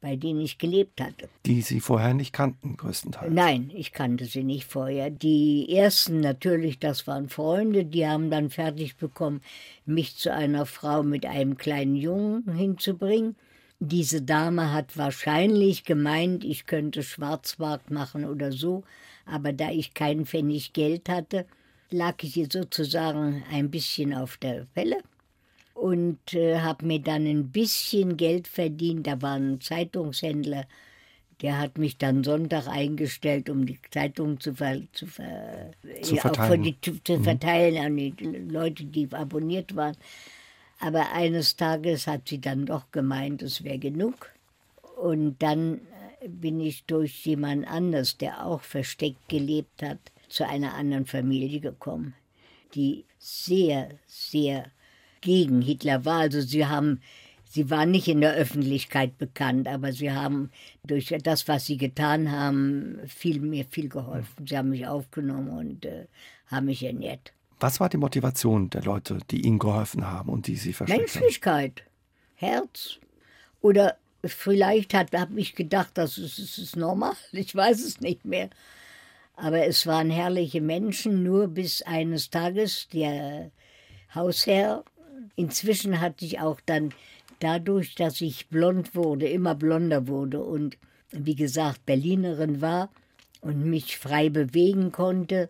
[0.00, 1.28] bei denen ich gelebt hatte.
[1.46, 3.32] Die Sie vorher nicht kannten, größtenteils?
[3.32, 5.10] Nein, ich kannte sie nicht vorher.
[5.10, 9.40] Die ersten natürlich, das waren Freunde, die haben dann fertig bekommen,
[9.84, 13.36] mich zu einer Frau mit einem kleinen Jungen hinzubringen.
[13.78, 18.84] Diese Dame hat wahrscheinlich gemeint, ich könnte Schwarzmarkt machen oder so,
[19.26, 21.44] aber da ich keinen Pfennig Geld hatte,
[21.90, 25.02] lag ich ihr sozusagen ein bisschen auf der Pelle
[25.76, 29.06] und äh, habe mir dann ein bisschen Geld verdient.
[29.06, 30.66] Da war ein Zeitungshändler,
[31.42, 36.62] der hat mich dann Sonntag eingestellt, um die Zeitung zu, ver, zu, ver, zu verteilen,
[36.62, 37.24] die, zu, mhm.
[37.24, 38.14] verteilen an die
[38.48, 39.96] Leute, die abonniert waren.
[40.80, 44.30] Aber eines Tages hat sie dann doch gemeint, es wäre genug.
[44.96, 45.82] Und dann
[46.20, 51.60] äh, bin ich durch jemand anders, der auch versteckt gelebt hat, zu einer anderen Familie
[51.60, 52.14] gekommen,
[52.74, 54.70] die sehr, sehr
[55.26, 56.20] gegen Hitler war.
[56.20, 57.00] Also sie haben,
[57.44, 60.50] sie war nicht in der Öffentlichkeit bekannt, aber sie haben
[60.84, 64.46] durch das, was sie getan haben, viel mir viel geholfen.
[64.46, 66.06] Sie haben mich aufgenommen und äh,
[66.46, 67.32] haben mich ernährt.
[67.58, 71.82] Was war die Motivation der Leute, die Ihnen geholfen haben und die Sie versteckt Menschlichkeit,
[72.36, 73.00] Herz.
[73.60, 77.14] Oder vielleicht habe ich gedacht, das ist, das ist normal.
[77.32, 78.50] Ich weiß es nicht mehr.
[79.34, 83.50] Aber es waren herrliche Menschen, nur bis eines Tages der
[84.14, 84.84] Hausherr
[85.36, 86.92] Inzwischen hatte ich auch dann
[87.40, 90.78] dadurch, dass ich blond wurde, immer blonder wurde und
[91.10, 92.90] wie gesagt Berlinerin war
[93.40, 95.48] und mich frei bewegen konnte,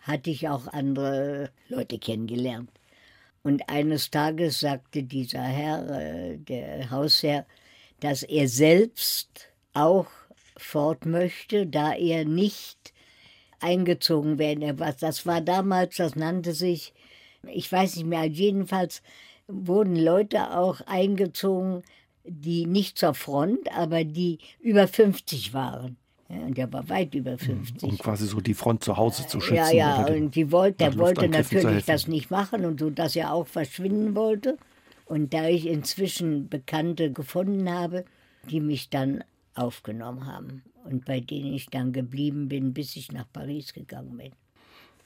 [0.00, 2.70] hatte ich auch andere Leute kennengelernt.
[3.42, 7.46] Und eines Tages sagte dieser Herr, äh, der Hausherr,
[8.00, 10.06] dass er selbst auch
[10.56, 12.92] fort möchte, da er nicht
[13.60, 14.76] eingezogen werden.
[15.00, 16.92] Das war damals, das nannte sich
[17.48, 19.02] ich weiß nicht mehr, jedenfalls
[19.48, 21.82] wurden Leute auch eingezogen,
[22.24, 25.96] die nicht zur Front, aber die über 50 waren.
[26.28, 27.82] Ja, und der war weit über 50.
[27.82, 29.56] Um quasi so die Front zu Hause zu schützen.
[29.56, 33.34] Ja, ja, und die wollte, der wollte natürlich das nicht machen und so, dass er
[33.34, 34.56] auch verschwinden wollte.
[35.04, 38.04] Und da ich inzwischen Bekannte gefunden habe,
[38.50, 39.24] die mich dann
[39.54, 44.32] aufgenommen haben und bei denen ich dann geblieben bin, bis ich nach Paris gegangen bin.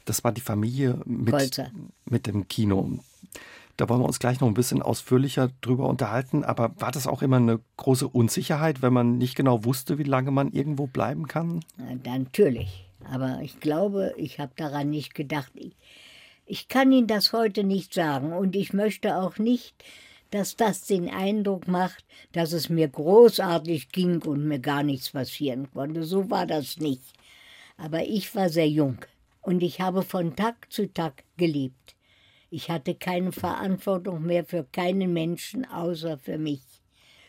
[0.07, 1.63] Das war die Familie mit,
[2.09, 2.99] mit dem Kino.
[3.77, 6.45] Da wollen wir uns gleich noch ein bisschen ausführlicher drüber unterhalten.
[6.45, 10.31] Aber war das auch immer eine große Unsicherheit, wenn man nicht genau wusste, wie lange
[10.31, 11.61] man irgendwo bleiben kann?
[11.77, 12.89] Na, natürlich.
[13.13, 15.53] Aber ich glaube, ich habe daran nicht gedacht.
[15.55, 15.77] Ich,
[16.47, 18.33] ich kann Ihnen das heute nicht sagen.
[18.33, 19.75] Und ich möchte auch nicht,
[20.31, 25.69] dass das den Eindruck macht, dass es mir großartig ging und mir gar nichts passieren
[25.73, 26.05] konnte.
[26.05, 27.03] So war das nicht.
[27.77, 28.99] Aber ich war sehr jung
[29.47, 31.95] und ich habe von Tag zu Tag gelebt.
[32.51, 36.63] Ich hatte keine Verantwortung mehr für keinen Menschen außer für mich,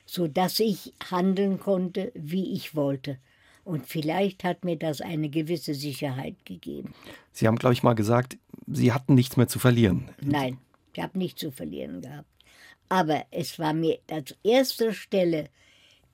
[0.04, 3.20] so dass ich handeln konnte, wie ich wollte.
[3.64, 6.96] Und vielleicht hat mir das eine gewisse Sicherheit gegeben.
[7.34, 10.10] Sie haben, glaube ich, mal gesagt, Sie hatten nichts mehr zu verlieren.
[10.20, 10.58] Nein,
[10.94, 12.28] ich habe nichts zu verlieren gehabt.
[12.90, 15.50] Aber es war mir als erster Stelle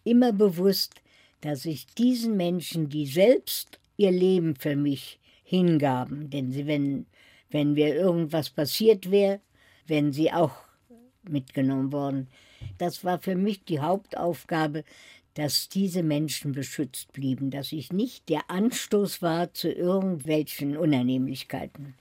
[0.03, 1.01] immer bewusst,
[1.39, 5.19] dass ich diesen Menschen, die selbst ihr Leben für mich
[5.53, 6.31] hingaben.
[6.31, 7.05] Denn sie, wenn,
[7.51, 9.39] wenn mir irgendwas passiert wäre,
[9.85, 10.55] wären sie auch
[11.29, 12.27] mitgenommen worden.
[12.79, 14.83] Das war für mich die Hauptaufgabe,
[15.35, 21.93] dass diese Menschen beschützt blieben, dass ich nicht der Anstoß war zu irgendwelchen Unannehmlichkeiten.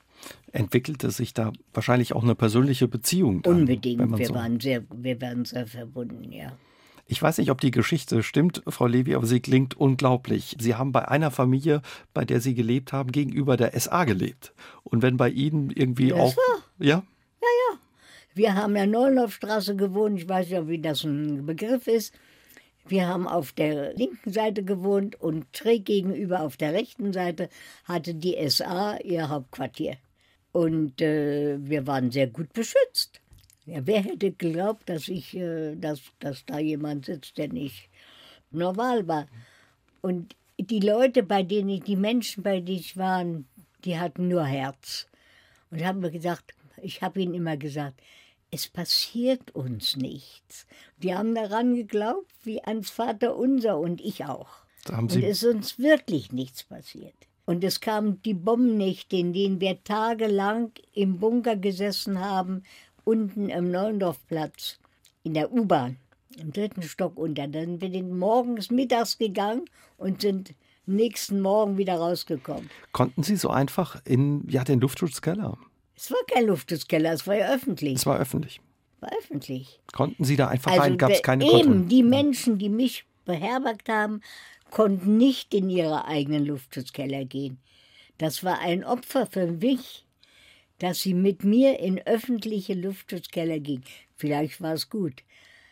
[0.52, 3.42] Entwickelte sich da wahrscheinlich auch eine persönliche Beziehung?
[3.42, 4.18] Dann, Unbedingt.
[4.18, 6.56] Wir, so waren sehr, wir waren sehr verbunden, ja.
[7.06, 10.56] Ich weiß nicht, ob die Geschichte stimmt, Frau Levy, aber sie klingt unglaublich.
[10.58, 11.82] Sie haben bei einer Familie,
[12.14, 14.54] bei der Sie gelebt haben, gegenüber der SA gelebt.
[14.84, 16.36] Und wenn bei Ihnen irgendwie das auch.
[16.36, 16.62] War.
[16.78, 17.02] Ja?
[17.40, 17.78] Ja, ja.
[18.34, 20.18] Wir haben ja Neuenlaufstraße gewohnt.
[20.18, 22.14] Ich weiß ja, wie das ein Begriff ist.
[22.86, 27.48] Wir haben auf der linken Seite gewohnt und schräg gegenüber auf der rechten Seite
[27.84, 29.96] hatte die SA ihr Hauptquartier.
[30.50, 33.21] Und äh, wir waren sehr gut beschützt.
[33.66, 37.88] Ja, wer hätte geglaubt, dass ich, äh, dass, dass da jemand sitzt, der nicht
[38.50, 39.26] normal war?
[40.00, 43.24] Und die Leute, bei denen ich, die Menschen, bei denen ich war,
[43.84, 45.06] die hatten nur Herz.
[45.70, 48.00] Und haben mir gesagt, ich habe ihnen immer gesagt,
[48.50, 50.66] es passiert uns nichts.
[50.98, 54.48] Die haben daran geglaubt, wie ans Vater unser und ich auch.
[55.16, 57.14] und es ist uns wirklich nichts passiert.
[57.44, 62.62] Und es kamen die Bombennächte, in denen wir tagelang im Bunker gesessen haben
[63.04, 64.78] unten am Neuendorfplatz
[65.22, 65.96] in der U-Bahn,
[66.38, 67.46] im dritten Stock unter.
[67.48, 69.64] Dann sind wir morgens, mittags gegangen
[69.96, 70.54] und sind
[70.86, 72.70] nächsten Morgen wieder rausgekommen.
[72.92, 75.58] Konnten Sie so einfach in ja, den Luftschutzkeller?
[75.96, 77.94] Es war kein Luftschutzkeller, es war ja öffentlich.
[77.94, 78.60] Es war öffentlich.
[79.00, 79.80] War öffentlich.
[79.92, 80.98] Konnten Sie da einfach also rein?
[80.98, 81.86] Gab es keine Eben, Kontrolle?
[81.86, 84.20] die Menschen, die mich beherbergt haben,
[84.70, 87.58] konnten nicht in ihre eigenen Luftschutzkeller gehen.
[88.18, 90.04] Das war ein Opfer für mich
[90.82, 93.82] dass sie mit mir in öffentliche Luftschutzkeller ging.
[94.16, 95.22] Vielleicht war es gut,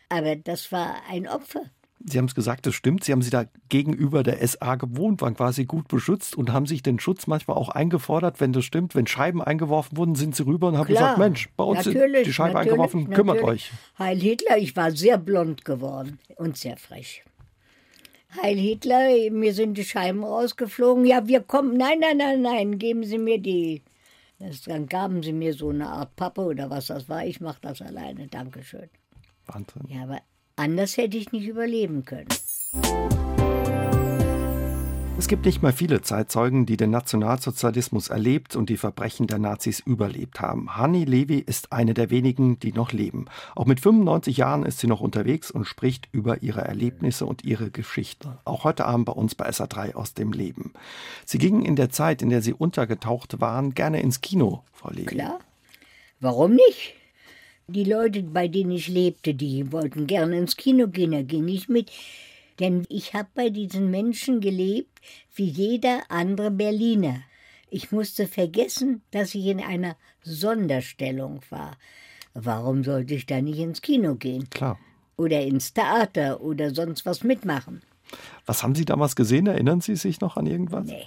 [0.08, 1.62] aber das war ein Opfer.
[2.02, 3.04] Sie haben es gesagt, das stimmt.
[3.04, 6.82] Sie haben sie da gegenüber der SA gewohnt, waren quasi gut beschützt und haben sich
[6.82, 8.94] den Schutz manchmal auch eingefordert, wenn das stimmt.
[8.94, 11.98] Wenn Scheiben eingeworfen wurden, sind sie rüber und haben Klar, gesagt, Mensch, bei uns sind
[12.24, 13.70] die Scheiben eingeworfen, kümmert euch.
[13.98, 17.22] Heil Hitler, ich war sehr blond geworden und sehr frech.
[18.40, 21.04] Heil Hitler, mir sind die Scheiben rausgeflogen.
[21.04, 21.76] Ja, wir kommen.
[21.76, 23.82] Nein, nein, nein, nein, geben Sie mir die
[24.40, 27.24] das, dann gaben sie mir so eine Art Pappe oder was das war.
[27.24, 28.26] Ich mache das alleine.
[28.26, 28.88] Dankeschön.
[29.46, 29.82] Wahnsinn.
[29.88, 30.20] Ja, aber
[30.56, 32.28] anders hätte ich nicht überleben können.
[35.20, 39.78] Es gibt nicht mehr viele Zeitzeugen, die den Nationalsozialismus erlebt und die Verbrechen der Nazis
[39.78, 40.78] überlebt haben.
[40.78, 43.26] Hanni Levi ist eine der wenigen, die noch leben.
[43.54, 47.70] Auch mit 95 Jahren ist sie noch unterwegs und spricht über ihre Erlebnisse und ihre
[47.70, 48.38] Geschichte.
[48.46, 50.72] Auch heute Abend bei uns bei SA3 aus dem Leben.
[51.26, 55.04] Sie gingen in der Zeit, in der Sie untergetaucht waren, gerne ins Kino, Frau Levi.
[55.04, 55.38] Klar.
[56.20, 56.94] Warum nicht?
[57.68, 61.68] Die Leute, bei denen ich lebte, die wollten gerne ins Kino gehen, da ging ich
[61.68, 61.90] mit.
[62.60, 65.00] Denn ich habe bei diesen Menschen gelebt
[65.34, 67.22] wie jeder andere Berliner.
[67.70, 71.76] Ich musste vergessen, dass ich in einer Sonderstellung war.
[72.34, 74.48] Warum sollte ich da nicht ins Kino gehen?
[74.50, 74.78] Klar.
[75.16, 77.82] Oder ins Theater oder sonst was mitmachen.
[78.46, 79.46] Was haben Sie damals gesehen?
[79.46, 80.86] Erinnern Sie sich noch an irgendwas?
[80.86, 81.06] Nee.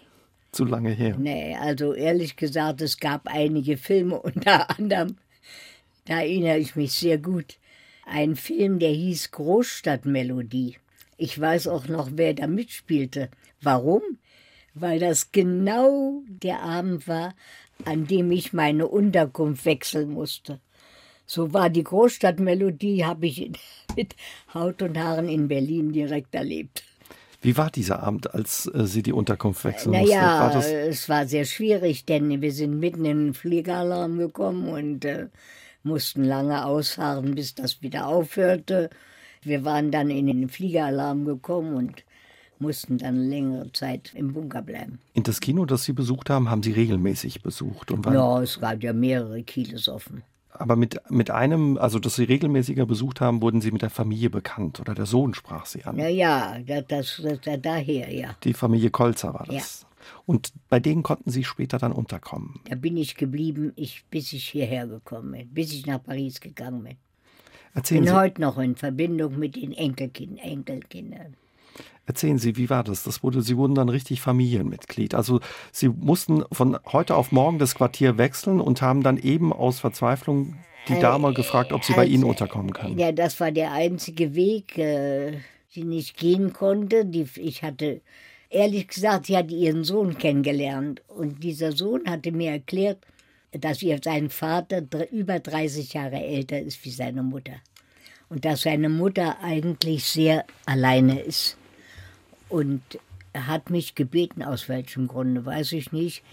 [0.51, 1.17] Zu lange her.
[1.17, 5.17] Nee, also ehrlich gesagt, es gab einige Filme, unter anderem,
[6.05, 7.57] da erinnere ich mich sehr gut,
[8.05, 10.75] ein Film, der hieß Großstadtmelodie.
[11.17, 13.29] Ich weiß auch noch, wer da mitspielte.
[13.61, 14.01] Warum?
[14.73, 17.35] Weil das genau der Abend war,
[17.85, 20.59] an dem ich meine Unterkunft wechseln musste.
[21.25, 23.51] So war die Großstadtmelodie, habe ich
[23.95, 24.15] mit
[24.53, 26.83] Haut und Haaren in Berlin direkt erlebt.
[27.41, 30.39] Wie war dieser Abend, als äh, Sie die Unterkunft wechseln naja, mussten?
[30.39, 35.03] War das es war sehr schwierig, denn wir sind mitten in den Fliegeralarm gekommen und
[35.03, 35.27] äh,
[35.83, 38.89] mussten lange ausharren, bis das wieder aufhörte.
[39.45, 42.03] Wir waren dann in den Fliegeralarm gekommen und
[42.59, 44.99] mussten dann längere Zeit im Bunker bleiben.
[45.13, 47.91] In das Kino, das Sie besucht haben, haben Sie regelmäßig besucht?
[47.91, 50.23] Und ja, es gab ja mehrere Kinos offen.
[50.55, 54.29] Aber mit, mit einem, also das Sie regelmäßiger besucht haben, wurden Sie mit der Familie
[54.29, 55.97] bekannt oder der Sohn sprach Sie an?
[55.97, 58.35] Ja, ja, das, das, das daher, ja.
[58.43, 59.81] Die Familie Kolzer war das.
[59.81, 59.87] Ja.
[60.25, 62.59] Und bei denen konnten Sie später dann unterkommen?
[62.69, 66.83] Da bin ich geblieben, ich, bis ich hierher gekommen bin, bis ich nach Paris gegangen
[66.83, 66.97] bin.
[67.75, 71.35] Erzählen bin Sie, heute noch in Verbindung mit den Enkelkind, Enkelkindern.
[72.05, 73.03] erzählen Sie, wie war das?
[73.03, 75.15] Das wurde, Sie wurden dann richtig Familienmitglied.
[75.15, 75.39] Also
[75.71, 80.55] Sie mussten von heute auf morgen das Quartier wechseln und haben dann eben aus Verzweiflung
[80.87, 82.97] die Dame gefragt, ob sie bei Ihnen unterkommen kann.
[82.99, 85.37] Ja, das war der einzige Weg, äh,
[85.75, 87.05] den ich gehen konnte.
[87.05, 88.01] Die, ich hatte,
[88.49, 91.01] ehrlich gesagt, sie hatte ihren Sohn kennengelernt.
[91.07, 92.97] Und dieser Sohn hatte mir erklärt,
[93.59, 97.53] dass ihr sein Vater über 30 Jahre älter ist wie seine Mutter.
[98.29, 101.57] Und dass seine Mutter eigentlich sehr alleine ist.
[102.49, 102.81] Und
[103.31, 106.23] er hat mich gebeten, aus welchem Grunde, weiß ich nicht.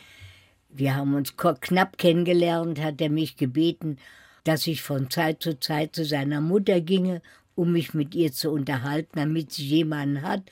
[0.69, 3.99] Wir haben uns knapp kennengelernt, hat er mich gebeten,
[4.45, 7.23] dass ich von Zeit zu Zeit zu seiner Mutter ginge,
[7.55, 10.43] um mich mit ihr zu unterhalten, damit sie jemanden hat,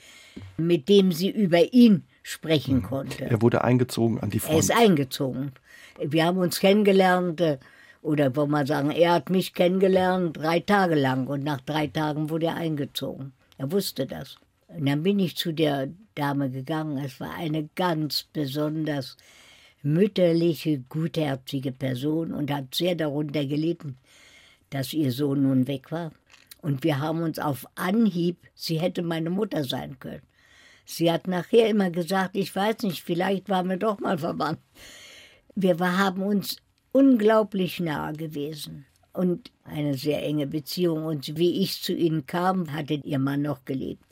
[0.57, 2.83] mit dem sie über ihn sprechen mhm.
[2.83, 3.25] konnte.
[3.25, 4.53] Er wurde eingezogen an die Front.
[4.53, 5.53] Er ist eingezogen.
[6.01, 7.57] Wir haben uns kennengelernt, äh,
[8.01, 12.29] oder wollen wir sagen, er hat mich kennengelernt drei Tage lang und nach drei Tagen
[12.29, 13.33] wurde er eingezogen.
[13.57, 14.37] Er wusste das.
[14.67, 16.97] Und dann bin ich zu der Dame gegangen.
[16.97, 19.17] Es war eine ganz besonders
[19.81, 23.97] mütterliche, gutherzige Person und hat sehr darunter gelitten,
[24.69, 26.11] dass ihr Sohn nun weg war.
[26.61, 30.21] Und wir haben uns auf Anhieb, sie hätte meine Mutter sein können.
[30.85, 34.59] Sie hat nachher immer gesagt, ich weiß nicht, vielleicht waren wir doch mal verwandt.
[35.61, 36.55] Wir haben uns
[36.93, 41.03] unglaublich nahe gewesen und eine sehr enge Beziehung.
[41.03, 44.05] Und wie ich zu ihnen kam, hatte ihr Mann noch gelebt.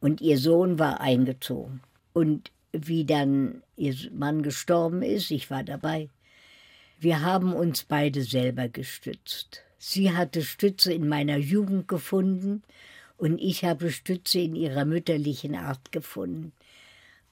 [0.00, 1.82] Und ihr Sohn war eingezogen.
[2.12, 6.08] Und wie dann ihr Mann gestorben ist, ich war dabei,
[6.98, 9.62] wir haben uns beide selber gestützt.
[9.78, 12.64] Sie hatte Stütze in meiner Jugend gefunden
[13.18, 16.50] und ich habe Stütze in ihrer mütterlichen Art gefunden.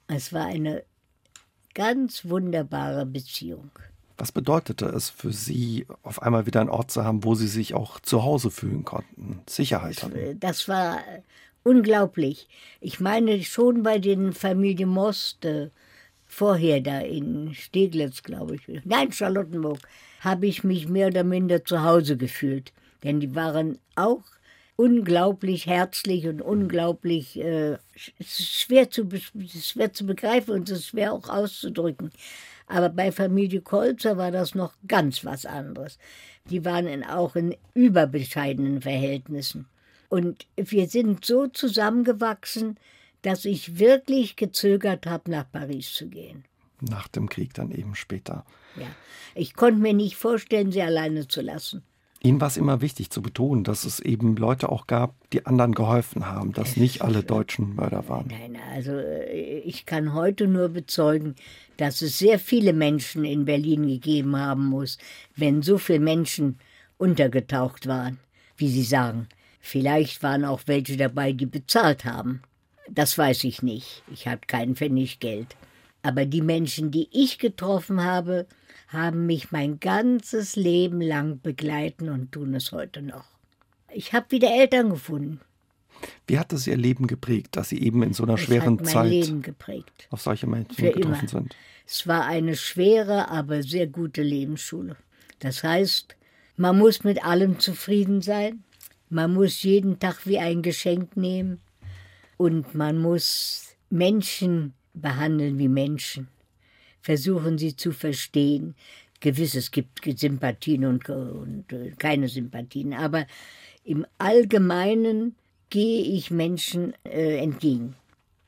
[0.06, 0.84] Es war eine
[1.74, 3.70] ganz wunderbare Beziehung.
[4.18, 7.74] Was bedeutete es für Sie, auf einmal wieder einen Ort zu haben, wo Sie sich
[7.74, 10.38] auch zu Hause fühlen konnten, Sicherheit hatten?
[10.38, 10.98] Das war
[11.62, 12.46] unglaublich.
[12.80, 15.70] Ich meine, schon bei den Familie Most, äh,
[16.26, 19.78] vorher da in Steglitz, glaube ich, nein, Charlottenburg,
[20.20, 22.72] habe ich mich mehr oder minder zu Hause gefühlt.
[23.02, 24.22] Denn die waren auch
[24.76, 27.78] unglaublich herzlich und unglaublich äh,
[28.20, 29.08] schwer, zu,
[29.48, 32.10] schwer zu begreifen und es ist schwer auch auszudrücken.
[32.66, 35.98] Aber bei Familie Kolzer war das noch ganz was anderes.
[36.48, 39.66] Die waren in, auch in überbescheidenen Verhältnissen.
[40.08, 42.78] Und wir sind so zusammengewachsen,
[43.22, 46.44] dass ich wirklich gezögert habe, nach Paris zu gehen.
[46.80, 48.44] Nach dem Krieg dann eben später.
[48.76, 48.86] Ja,
[49.34, 51.82] ich konnte mir nicht vorstellen, sie alleine zu lassen.
[52.22, 55.72] Ihnen war es immer wichtig zu betonen, dass es eben Leute auch gab, die anderen
[55.72, 58.28] geholfen haben, dass nicht alle Deutschen Mörder waren.
[58.28, 61.34] Nein, also äh, ich kann heute nur bezeugen,
[61.78, 64.98] dass es sehr viele Menschen in Berlin gegeben haben muss,
[65.34, 66.58] wenn so viele Menschen
[66.98, 68.18] untergetaucht waren,
[68.58, 69.26] wie Sie sagen.
[69.58, 72.42] Vielleicht waren auch welche dabei, die bezahlt haben.
[72.90, 74.02] Das weiß ich nicht.
[74.12, 75.56] Ich hatte keinen Pfennig Geld.
[76.02, 78.46] Aber die Menschen, die ich getroffen habe,
[78.92, 83.24] haben mich mein ganzes Leben lang begleiten und tun es heute noch.
[83.92, 85.40] Ich habe wieder Eltern gefunden.
[86.26, 88.84] Wie hat das Ihr Leben geprägt, dass Sie eben in so einer es schweren hat
[88.84, 90.08] mein Zeit Leben geprägt.
[90.10, 91.28] auf solche Menschen Für getroffen immer.
[91.28, 91.56] sind?
[91.86, 94.96] Es war eine schwere, aber sehr gute Lebensschule.
[95.40, 96.16] Das heißt,
[96.56, 98.64] man muss mit allem zufrieden sein,
[99.08, 101.60] man muss jeden Tag wie ein Geschenk nehmen
[102.36, 106.28] und man muss Menschen behandeln wie Menschen
[107.00, 108.74] versuchen sie zu verstehen.
[109.20, 113.26] Gewiss, es gibt Sympathien und, und äh, keine Sympathien, aber
[113.84, 115.34] im Allgemeinen
[115.68, 117.94] gehe ich Menschen äh, entgegen.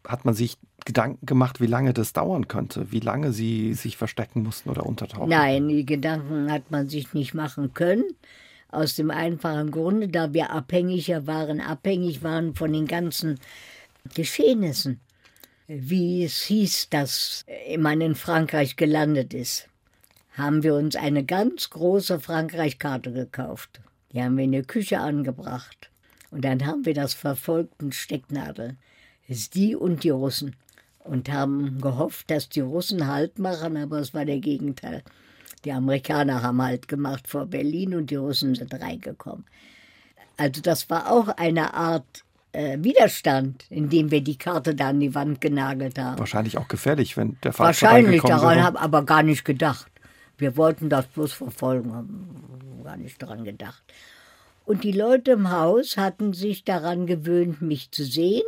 [0.07, 4.43] Hat man sich Gedanken gemacht, wie lange das dauern könnte, wie lange sie sich verstecken
[4.43, 5.29] mussten oder untertauchen?
[5.29, 8.05] Nein, die Gedanken hat man sich nicht machen können.
[8.69, 13.39] Aus dem einfachen Grunde, da wir abhängiger waren, abhängig waren von den ganzen
[14.15, 15.01] Geschehnissen
[15.81, 17.45] wie es hieß, dass
[17.79, 19.69] man in Frankreich gelandet ist,
[20.33, 23.81] haben wir uns eine ganz große Frankreich-Karte gekauft.
[24.13, 25.91] Die haben wir in der Küche angebracht.
[26.31, 27.95] Und dann haben wir das verfolgt mit
[29.29, 30.57] ist die und die Russen.
[30.99, 35.03] Und haben gehofft, dass die Russen Halt machen, aber es war der Gegenteil.
[35.65, 39.47] Die Amerikaner haben Halt gemacht vor Berlin und die Russen sind reingekommen.
[40.37, 45.15] Also das war auch eine Art äh, Widerstand, indem wir die Karte da an die
[45.15, 46.19] Wand genagelt haben.
[46.19, 49.91] Wahrscheinlich auch gefährlich, wenn der Fahrt Wahrscheinlich, daran habe aber gar nicht gedacht.
[50.39, 53.83] Wir wollten das bloß verfolgen, haben gar nicht daran gedacht.
[54.65, 58.43] Und die Leute im Haus hatten sich daran gewöhnt, mich zu sehen.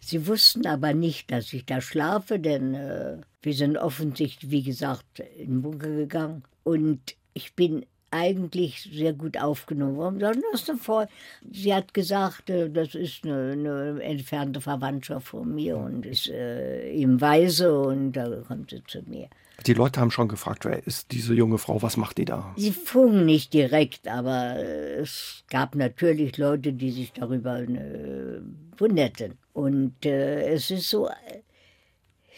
[0.00, 5.20] Sie wussten aber nicht, dass ich da schlafe, denn äh, wir sind offensichtlich, wie gesagt,
[5.38, 6.44] in den Bunker gegangen.
[6.62, 10.20] Und ich bin eigentlich sehr gut aufgenommen worden.
[10.20, 11.08] Das ist eine Vor
[11.50, 16.90] Sie hat gesagt, äh, das ist eine, eine, entfernte Verwandtschaft von mir und ist äh,
[16.92, 19.28] im Weise und da kommt sie zu mir.
[19.66, 22.52] Die Leute haben schon gefragt, wer ist diese junge Frau, was macht die da?
[22.56, 28.40] Sie fuhren nicht direkt, aber es gab natürlich Leute, die sich darüber äh,
[28.76, 29.38] wunderten.
[29.52, 31.08] Und äh, es ist so,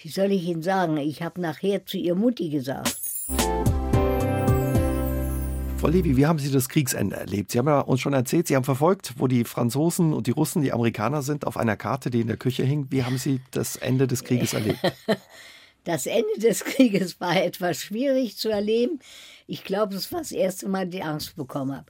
[0.02, 3.00] wie soll ich Ihnen sagen, ich habe nachher zu ihr Mutti gesagt,
[5.86, 7.52] Frau Levy, wie haben Sie das Kriegsende erlebt?
[7.52, 10.60] Sie haben ja uns schon erzählt, Sie haben verfolgt, wo die Franzosen und die Russen,
[10.60, 12.88] die Amerikaner sind, auf einer Karte, die in der Küche hing.
[12.90, 14.80] Wie haben Sie das Ende des Krieges erlebt?
[15.84, 18.98] Das Ende des Krieges war etwas schwierig zu erleben.
[19.46, 21.86] Ich glaube, es war das erste Mal, die Angst bekommen habe.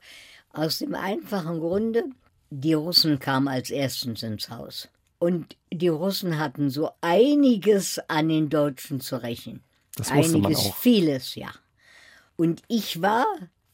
[0.53, 2.05] Aus dem einfachen Grunde,
[2.51, 4.91] die Russen kamen als erstens ins Haus.
[5.19, 9.63] Und die Russen hatten so einiges an den Deutschen zu rächen.
[9.95, 10.77] Das wusste einiges, man auch.
[10.77, 11.49] vieles, ja.
[12.37, 13.25] Und ich war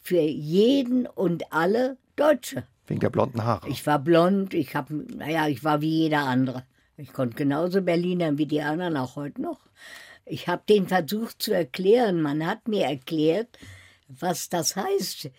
[0.03, 2.65] für jeden und alle Deutsche.
[2.87, 3.69] Wegen der blonden Haare.
[3.69, 6.65] Ich war blond, ich habe, naja, ich war wie jeder andere.
[6.97, 9.61] Ich konnte genauso Berliner wie die anderen, auch heute noch.
[10.25, 12.21] Ich habe den versucht zu erklären.
[12.21, 13.59] Man hat mir erklärt,
[14.09, 15.31] was das heißt.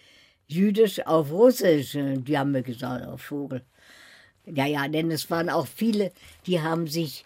[0.48, 1.92] Jüdisch auf Russisch.
[1.94, 3.64] Die haben mir gesagt, auf Vogel.
[4.46, 6.12] Ja, ja, denn es waren auch viele,
[6.46, 7.24] die haben sich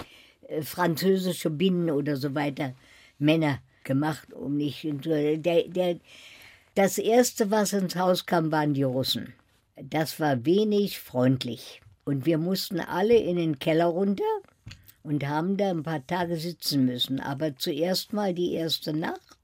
[0.47, 2.75] äh, französische Binnen oder so weiter,
[3.17, 4.85] Männer gemacht, um nicht.
[5.03, 5.99] Der, der,
[6.77, 9.33] das erste, was ins Haus kam, waren die Russen.
[9.75, 11.81] Das war wenig freundlich.
[12.05, 14.23] Und wir mussten alle in den Keller runter
[15.01, 17.19] und haben da ein paar Tage sitzen müssen.
[17.19, 19.37] Aber zuerst mal die erste Nacht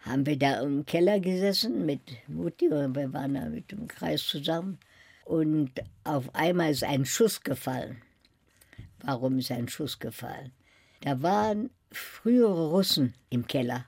[0.00, 4.24] haben wir da im Keller gesessen mit Mutti, und wir waren da mit dem Kreis
[4.24, 4.78] zusammen.
[5.26, 5.72] Und
[6.04, 8.00] auf einmal ist ein Schuss gefallen.
[9.02, 10.52] Warum ist ein Schuss gefallen?
[11.02, 13.84] Da waren frühere Russen im Keller,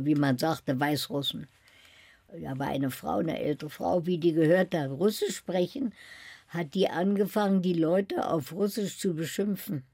[0.00, 1.46] wie man sagte, Weißrussen.
[2.32, 5.92] Da war eine Frau, eine ältere Frau, wie die gehört hat, Russisch sprechen,
[6.48, 9.84] hat die angefangen, die Leute auf Russisch zu beschimpfen.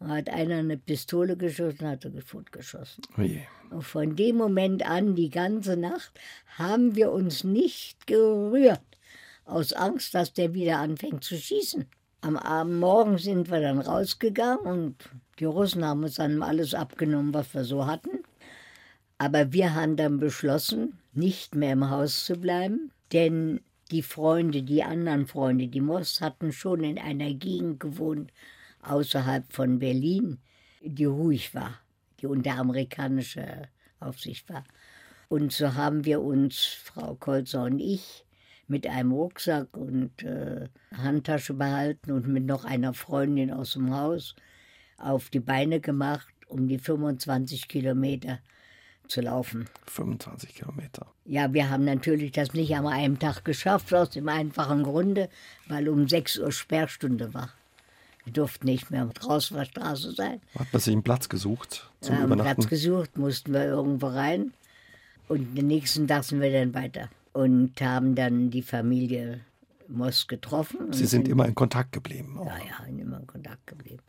[0.00, 2.12] Da hat einer eine Pistole geschossen, hat er
[2.52, 3.02] geschossen.
[3.16, 3.42] Oje.
[3.70, 6.12] Und von dem Moment an, die ganze Nacht,
[6.56, 8.80] haben wir uns nicht gerührt,
[9.44, 11.86] aus Angst, dass der wieder anfängt zu schießen.
[12.20, 14.96] Am Abend morgen sind wir dann rausgegangen und
[15.38, 18.17] die Russen haben uns dann alles abgenommen, was wir so hatten.
[19.18, 23.60] Aber wir haben dann beschlossen, nicht mehr im Haus zu bleiben, denn
[23.90, 28.32] die Freunde, die anderen Freunde, die Moss hatten schon in einer Gegend gewohnt,
[28.82, 30.38] außerhalb von Berlin,
[30.82, 31.80] die ruhig war,
[32.20, 34.64] die unter amerikanischer Aufsicht war.
[35.28, 38.24] Und so haben wir uns, Frau Kolzer und ich,
[38.68, 44.36] mit einem Rucksack und äh, Handtasche behalten und mit noch einer Freundin aus dem Haus
[44.98, 48.38] auf die Beine gemacht, um die 25 Kilometer
[49.08, 49.68] zu laufen.
[49.86, 51.06] 25 Kilometer.
[51.24, 55.28] Ja, wir haben natürlich das nicht an einem Tag geschafft, aus dem einfachen Grunde,
[55.68, 57.50] weil um 6 Uhr Sperrstunde war.
[58.24, 60.40] Wir durften nicht mehr draußen auf der Straße sein.
[60.58, 62.54] Hat man sich einen Platz gesucht zum Wir haben Übernachten?
[62.56, 64.52] Platz gesucht, mussten wir irgendwo rein.
[65.28, 69.40] Und den nächsten Tag sind wir dann weiter und haben dann die Familie
[69.88, 70.92] Moss getroffen.
[70.92, 72.38] Sie sind immer in Kontakt geblieben.
[72.38, 72.46] Auch.
[72.46, 74.02] ja, ja, immer in Kontakt geblieben.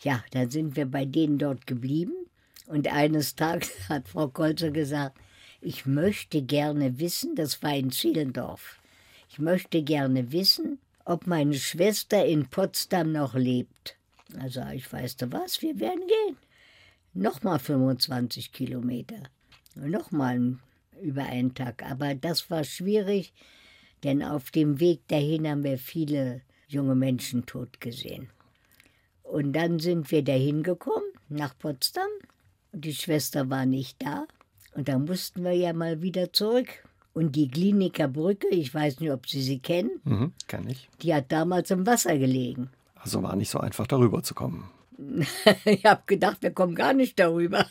[0.00, 2.12] Ja, dann sind wir bei denen dort geblieben.
[2.66, 5.18] Und eines Tages hat Frau Kolzer gesagt,
[5.60, 8.78] ich möchte gerne wissen, das war in Zielendorf,
[9.28, 13.96] ich möchte gerne wissen, ob meine Schwester in Potsdam noch lebt.
[14.40, 16.36] Also ich weiß du was, wir werden gehen.
[17.14, 19.22] Nochmal 25 Kilometer.
[19.74, 20.58] Nochmal
[21.00, 21.82] über einen Tag.
[21.82, 23.32] Aber das war schwierig,
[24.04, 28.28] denn auf dem Weg dahin haben wir viele junge Menschen tot gesehen.
[29.22, 32.08] Und dann sind wir dahin gekommen, nach Potsdam.
[32.78, 34.26] Die Schwester war nicht da.
[34.74, 36.68] Und da mussten wir ja mal wieder zurück.
[37.14, 40.90] Und die Kliniker Brücke, ich weiß nicht, ob Sie sie kennen, Mhm, kann ich.
[41.00, 42.68] die hat damals im Wasser gelegen.
[42.96, 44.68] Also war nicht so einfach darüber zu kommen.
[45.64, 47.66] ich habe gedacht, wir kommen gar nicht darüber.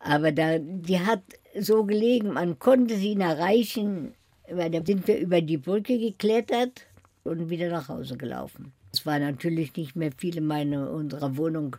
[0.00, 1.22] Aber da, die hat
[1.58, 4.14] so gelegen, man konnte sie ihn erreichen.
[4.48, 6.86] Da sind wir über die Brücke geklettert
[7.22, 8.72] und wieder nach Hause gelaufen.
[8.92, 11.76] Es war natürlich nicht mehr viel in meine, unserer Wohnung,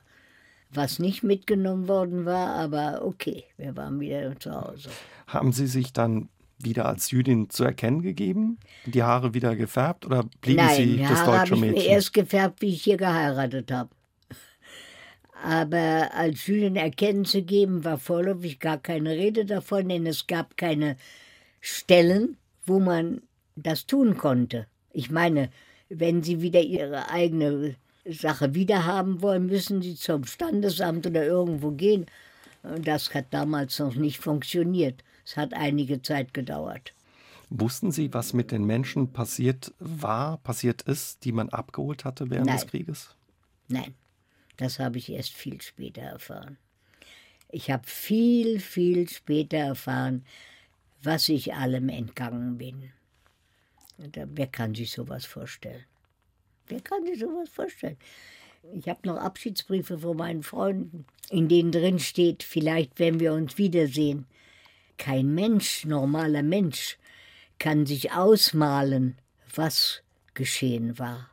[0.73, 4.89] was nicht mitgenommen worden war, aber okay, wir waren wieder zu Hause.
[5.27, 8.59] Haben Sie sich dann wieder als Jüdin zu erkennen gegeben?
[8.85, 11.91] Die Haare wieder gefärbt oder blieben Nein, Sie das Haare deutsche ich mir Mädchen?
[11.91, 13.89] erst gefärbt, wie ich hier geheiratet habe.
[15.43, 20.55] Aber als Jüdin erkennen zu geben, war vorläufig gar keine Rede davon, denn es gab
[20.55, 20.97] keine
[21.59, 23.21] Stellen, wo man
[23.55, 24.67] das tun konnte.
[24.93, 25.49] Ich meine,
[25.89, 27.75] wenn Sie wieder Ihre eigene
[28.05, 32.05] Sache wiederhaben wollen, müssen Sie zum Standesamt oder irgendwo gehen.
[32.83, 35.03] Das hat damals noch nicht funktioniert.
[35.25, 36.93] Es hat einige Zeit gedauert.
[37.49, 42.47] Wussten Sie, was mit den Menschen passiert war, passiert ist, die man abgeholt hatte während
[42.47, 42.57] Nein.
[42.57, 43.15] des Krieges?
[43.67, 43.93] Nein,
[44.57, 46.57] das habe ich erst viel später erfahren.
[47.49, 50.23] Ich habe viel, viel später erfahren,
[51.03, 52.91] was ich allem entgangen bin.
[53.97, 55.83] Da- Wer kann sich sowas vorstellen?
[56.71, 57.97] Wer kann sich sowas vorstellen?
[58.73, 63.57] Ich habe noch Abschiedsbriefe von meinen Freunden, in denen drin steht, vielleicht werden wir uns
[63.57, 64.25] wiedersehen.
[64.97, 66.97] Kein Mensch, normaler Mensch,
[67.59, 69.17] kann sich ausmalen,
[69.53, 70.01] was
[70.33, 71.29] geschehen war.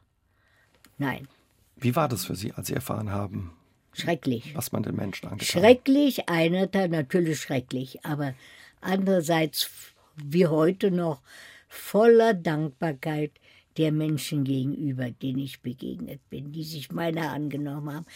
[0.96, 1.28] Nein,
[1.76, 3.52] Wie war das für Sie, als Sie erfahren haben,
[3.92, 4.52] schrecklich.
[4.56, 5.62] was man den Menschen angetan?
[5.62, 8.34] Schrecklich, einerseits natürlich schrecklich, aber
[8.80, 9.70] andererseits
[10.16, 11.20] wie heute noch
[11.68, 13.30] voller Dankbarkeit
[13.78, 18.06] der Menschen gegenüber, denen ich begegnet bin, die sich meiner angenommen haben.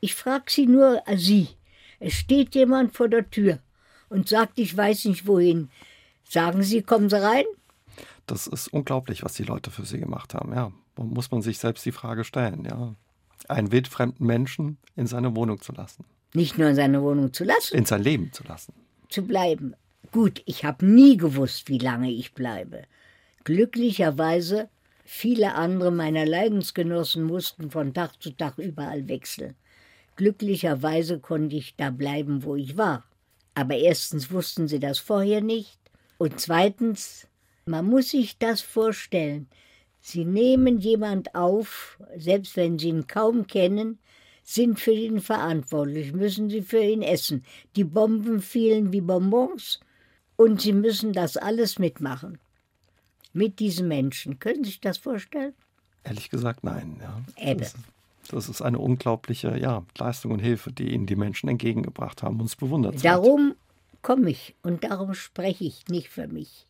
[0.00, 1.48] Ich frage Sie nur, äh, Sie,
[1.98, 3.58] es steht jemand vor der Tür
[4.08, 5.70] und sagt, ich weiß nicht wohin.
[6.24, 7.44] Sagen Sie, kommen Sie rein?
[8.26, 10.52] Das ist unglaublich, was die Leute für Sie gemacht haben.
[10.52, 12.64] Ja, muss man sich selbst die Frage stellen.
[12.64, 12.94] Ja,
[13.48, 16.04] einen wildfremden Menschen in seine Wohnung zu lassen.
[16.34, 17.76] Nicht nur in seine Wohnung zu lassen.
[17.76, 18.74] In sein Leben zu lassen.
[19.08, 19.74] Zu bleiben.
[20.12, 22.82] Gut, ich habe nie gewusst, wie lange ich bleibe.
[23.44, 24.68] Glücklicherweise,
[25.06, 29.54] viele andere meiner Leidensgenossen mussten von Tag zu Tag überall wechseln.
[30.16, 33.04] Glücklicherweise konnte ich da bleiben, wo ich war.
[33.54, 35.78] Aber erstens wussten sie das vorher nicht
[36.18, 37.28] und zweitens,
[37.66, 39.48] man muss sich das vorstellen.
[40.00, 43.98] Sie nehmen jemand auf, selbst wenn sie ihn kaum kennen,
[44.42, 47.44] sind für ihn verantwortlich, müssen sie für ihn essen.
[47.74, 49.80] Die Bomben fielen wie Bonbons
[50.36, 52.38] und sie müssen das alles mitmachen.
[53.36, 54.38] Mit diesen Menschen.
[54.38, 55.52] Können Sie sich das vorstellen?
[56.04, 57.02] Ehrlich gesagt, nein.
[57.36, 57.54] Ja.
[57.54, 57.74] Das,
[58.30, 62.56] das ist eine unglaubliche ja, Leistung und Hilfe, die Ihnen die Menschen entgegengebracht haben, uns
[62.56, 63.04] bewundert.
[63.04, 63.54] Darum
[64.00, 66.66] komme ich und darum spreche ich nicht für mich.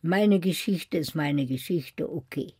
[0.00, 2.54] Meine Geschichte ist meine Geschichte, okay.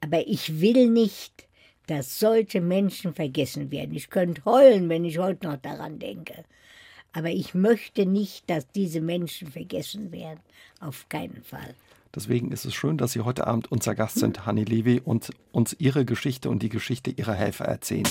[0.00, 1.46] Aber ich will nicht,
[1.86, 3.94] dass solche Menschen vergessen werden.
[3.94, 6.44] Ich könnte heulen, wenn ich heute noch daran denke.
[7.12, 10.40] Aber ich möchte nicht, dass diese Menschen vergessen werden.
[10.80, 11.74] Auf keinen Fall.
[12.14, 15.74] Deswegen ist es schön, dass Sie heute Abend unser Gast sind, Hanni Levi, und uns
[15.78, 18.06] Ihre Geschichte und die Geschichte Ihrer Helfer erzählen.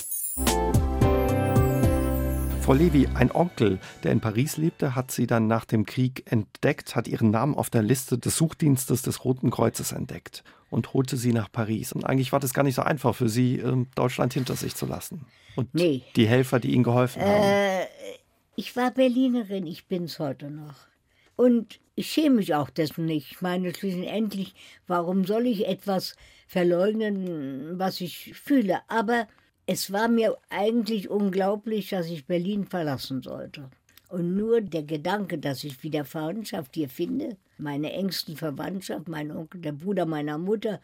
[2.61, 6.95] Frau Levi, ein Onkel, der in Paris lebte, hat sie dann nach dem Krieg entdeckt,
[6.95, 11.33] hat ihren Namen auf der Liste des Suchdienstes des Roten Kreuzes entdeckt und holte sie
[11.33, 11.91] nach Paris.
[11.91, 14.85] Und eigentlich war das gar nicht so einfach für sie, ähm, Deutschland hinter sich zu
[14.85, 15.25] lassen.
[15.55, 16.03] Und nee.
[16.15, 17.43] die Helfer, die ihnen geholfen haben.
[17.43, 17.85] Äh,
[18.55, 20.90] ich war Berlinerin, ich bin es heute noch.
[21.41, 23.31] Und ich schäme mich auch dessen nicht.
[23.31, 24.53] Ich meine, endlich,
[24.85, 26.15] warum soll ich etwas
[26.45, 28.81] verleugnen, was ich fühle?
[28.87, 29.27] Aber
[29.65, 33.71] es war mir eigentlich unglaublich, dass ich Berlin verlassen sollte.
[34.09, 39.61] Und nur der Gedanke, dass ich wieder Verwandtschaft hier finde, meine engsten Verwandtschaft, mein Onkel,
[39.61, 40.79] der Bruder meiner Mutter,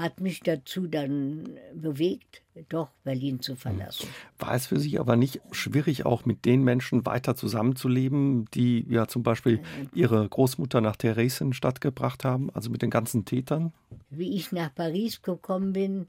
[0.00, 4.08] hat mich dazu dann bewegt, doch Berlin zu verlassen.
[4.38, 9.06] War es für Sie aber nicht schwierig, auch mit den Menschen weiter zusammenzuleben, die ja
[9.06, 9.60] zum Beispiel
[9.94, 13.72] Ihre Großmutter nach Theresienstadt gebracht haben, also mit den ganzen Tätern?
[14.08, 16.08] Wie ich nach Paris gekommen bin,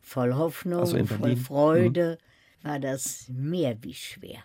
[0.00, 2.18] voll Hoffnung, also voll Freude,
[2.62, 2.68] mhm.
[2.68, 4.40] war das mehr wie schwer.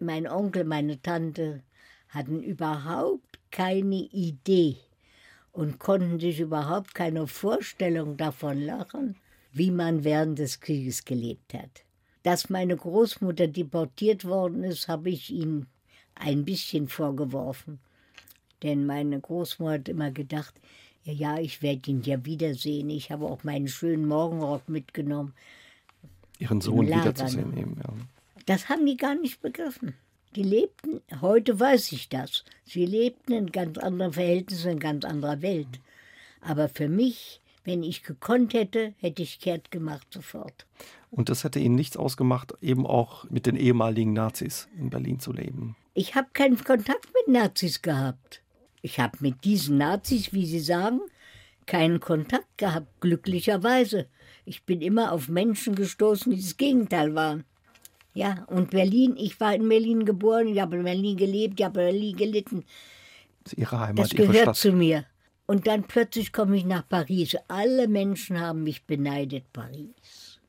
[0.00, 1.62] Mein Onkel, meine Tante
[2.08, 4.76] hatten überhaupt keine Idee
[5.56, 9.16] und konnten sich überhaupt keine Vorstellung davon machen,
[9.52, 11.82] wie man während des Krieges gelebt hat.
[12.22, 15.66] Dass meine Großmutter deportiert worden ist, habe ich ihnen
[16.14, 17.78] ein bisschen vorgeworfen.
[18.62, 20.54] Denn meine Großmutter hat immer gedacht,
[21.04, 22.90] ja, ja, ich werde ihn ja wiedersehen.
[22.90, 25.32] Ich habe auch meinen schönen Morgenrock mitgenommen.
[26.38, 27.94] Ihren Sohn wiederzusehen eben, ja.
[28.44, 29.94] Das haben die gar nicht begriffen.
[30.36, 35.40] Die lebten, heute weiß ich das, sie lebten in ganz anderen Verhältnissen, in ganz anderer
[35.40, 35.80] Welt.
[36.42, 40.66] Aber für mich, wenn ich gekonnt hätte, hätte ich kehrt gemacht sofort.
[41.10, 45.32] Und das hätte Ihnen nichts ausgemacht, eben auch mit den ehemaligen Nazis in Berlin zu
[45.32, 45.74] leben?
[45.94, 48.42] Ich habe keinen Kontakt mit Nazis gehabt.
[48.82, 51.00] Ich habe mit diesen Nazis, wie Sie sagen,
[51.64, 54.06] keinen Kontakt gehabt, glücklicherweise.
[54.44, 57.44] Ich bin immer auf Menschen gestoßen, die das Gegenteil waren.
[58.16, 61.82] Ja, und Berlin, ich war in Berlin geboren, ich habe in Berlin gelebt, ich habe
[61.82, 62.64] in Berlin gelitten.
[63.44, 64.56] Das ist Ihre Heimat, Das gehört Stadt.
[64.56, 65.04] zu mir.
[65.44, 67.36] Und dann plötzlich komme ich nach Paris.
[67.46, 70.40] Alle Menschen haben mich beneidet, Paris.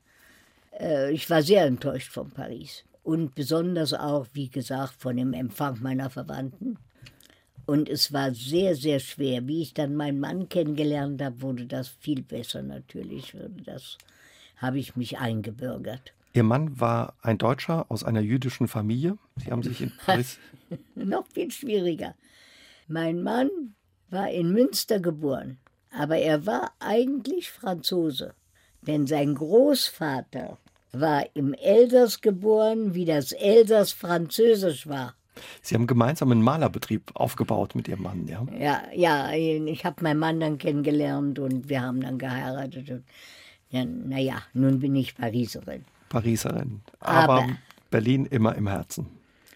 [0.80, 2.86] Äh, ich war sehr enttäuscht von Paris.
[3.04, 6.78] Und besonders auch, wie gesagt, von dem Empfang meiner Verwandten.
[7.66, 9.46] Und es war sehr, sehr schwer.
[9.46, 13.36] Wie ich dann meinen Mann kennengelernt habe, wurde das viel besser natürlich.
[13.66, 13.98] Das
[14.56, 16.14] habe ich mich eingebürgert.
[16.38, 19.18] Ihr Mann war ein Deutscher aus einer jüdischen Familie.
[19.38, 20.38] Sie haben sich in Paris.
[20.94, 22.14] Noch viel schwieriger.
[22.88, 23.50] Mein Mann
[24.12, 25.58] war in Münster geboren,
[25.90, 28.36] aber er war eigentlich Franzose.
[28.84, 30.60] Denn sein Großvater
[30.92, 35.16] war im Elsass geboren, wie das Elsass französisch war.
[35.64, 38.46] Sie haben gemeinsam einen Malerbetrieb aufgebaut mit Ihrem Mann, ja?
[38.56, 42.92] Ja, ja ich habe meinen Mann dann kennengelernt und wir haben dann geheiratet.
[42.92, 43.06] Und
[43.72, 45.84] ja, naja, nun bin ich Pariserin.
[46.10, 47.48] Pariserin, aber, aber
[47.90, 49.08] Berlin immer im Herzen.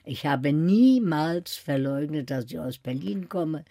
[0.04, 3.66] Ich habe niemals verleugnet, dass ich aus Berlin komme.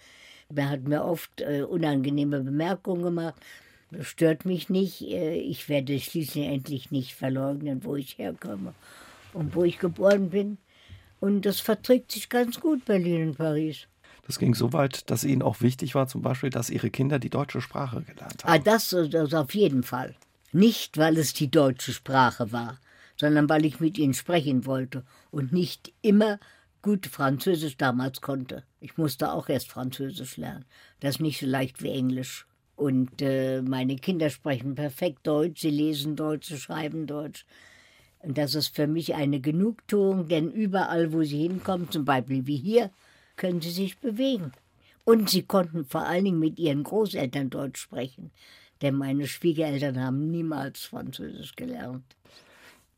[0.55, 3.35] Er hat mir oft äh, unangenehme Bemerkungen gemacht.
[3.91, 5.03] Das stört mich nicht.
[5.03, 8.75] Äh, ich werde schließlich endlich nicht verleugnen, wo ich herkomme
[9.33, 10.59] und wo ich geboren bin.
[11.21, 13.87] Und das verträgt sich ganz gut, Berlin und Paris.
[14.27, 17.31] Das ging so weit, dass Ihnen auch wichtig war, zum Beispiel, dass Ihre Kinder die
[17.31, 18.53] deutsche Sprache gelernt haben.
[18.53, 20.15] Ah, das, das auf jeden Fall.
[20.53, 22.79] Nicht, weil es die deutsche Sprache war,
[23.17, 26.41] sondern weil ich mit ihnen sprechen wollte und nicht immer
[26.83, 28.65] gut Französisch damals konnte.
[28.81, 30.65] Ich musste auch erst Französisch lernen.
[31.01, 32.47] Das ist nicht so leicht wie Englisch.
[32.77, 37.45] Und äh, meine Kinder sprechen perfekt Deutsch, sie lesen Deutsch, sie schreiben Deutsch.
[38.21, 42.57] Und das ist für mich eine Genugtuung, denn überall, wo sie hinkommen, zum Beispiel wie
[42.57, 42.91] hier,
[43.37, 44.53] können sie sich bewegen.
[45.05, 48.31] Und sie konnten vor allen Dingen mit ihren Großeltern Deutsch sprechen,
[48.83, 52.05] denn meine Schwiegereltern haben niemals Französisch gelernt.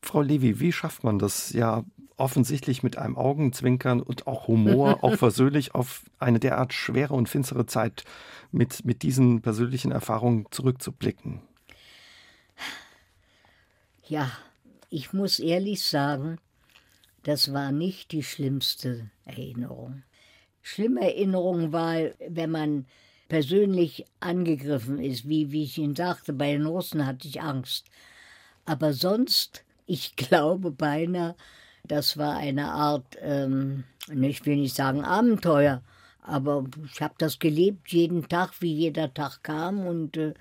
[0.01, 1.83] Frau Levi, wie schafft man das ja
[2.17, 7.65] offensichtlich mit einem Augenzwinkern und auch Humor, auch versöhnlich auf eine derart schwere und finstere
[7.65, 8.03] Zeit
[8.51, 11.41] mit, mit diesen persönlichen Erfahrungen zurückzublicken?
[14.07, 14.31] Ja,
[14.89, 16.37] ich muss ehrlich sagen,
[17.23, 20.03] das war nicht die schlimmste Erinnerung.
[20.61, 21.95] Schlimme Erinnerung war,
[22.27, 22.85] wenn man
[23.33, 27.87] persönlich angegriffen ist, wie, wie ich Ihnen sagte, bei den Russen hatte ich Angst.
[28.63, 31.35] Aber sonst ich glaube beinahe,
[31.83, 35.81] das war eine Art, ähm, ich will nicht sagen Abenteuer,
[36.21, 40.35] aber ich habe das gelebt jeden Tag, wie jeder Tag kam und äh,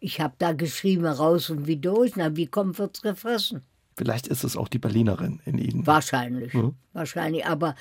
[0.00, 3.62] ich habe da geschrieben, raus und wie durch, na, wie kommt, wird's gefressen.
[3.96, 5.86] Vielleicht ist es auch die Berlinerin in Ihnen.
[5.86, 6.74] Wahrscheinlich, mhm.
[6.92, 7.46] wahrscheinlich.
[7.46, 7.74] Aber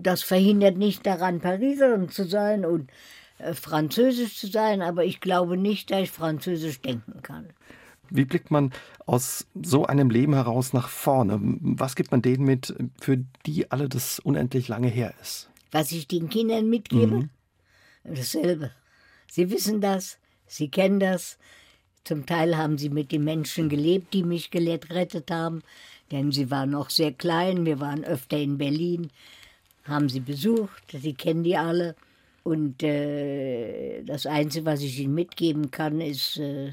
[0.00, 2.90] das verhindert nicht daran, Pariserin zu sein und
[3.52, 4.82] Französisch zu sein.
[4.82, 7.46] Aber ich glaube nicht, dass ich Französisch denken kann.
[8.10, 8.72] Wie blickt man
[9.06, 11.38] aus so einem Leben heraus nach vorne?
[11.40, 15.50] Was gibt man denen mit, für die alle das unendlich lange her ist?
[15.70, 17.16] Was ich den Kindern mitgebe?
[17.16, 17.30] Mhm.
[18.04, 18.70] Dasselbe.
[19.30, 21.38] Sie wissen das, sie kennen das.
[22.04, 25.62] Zum Teil haben sie mit den Menschen gelebt, die mich gerettet haben,
[26.10, 27.66] denn sie waren noch sehr klein.
[27.66, 29.10] Wir waren öfter in Berlin,
[29.84, 31.94] haben sie besucht, sie kennen die alle.
[32.48, 36.68] Und äh, das Einzige, was ich ihnen mitgeben kann, ist, äh,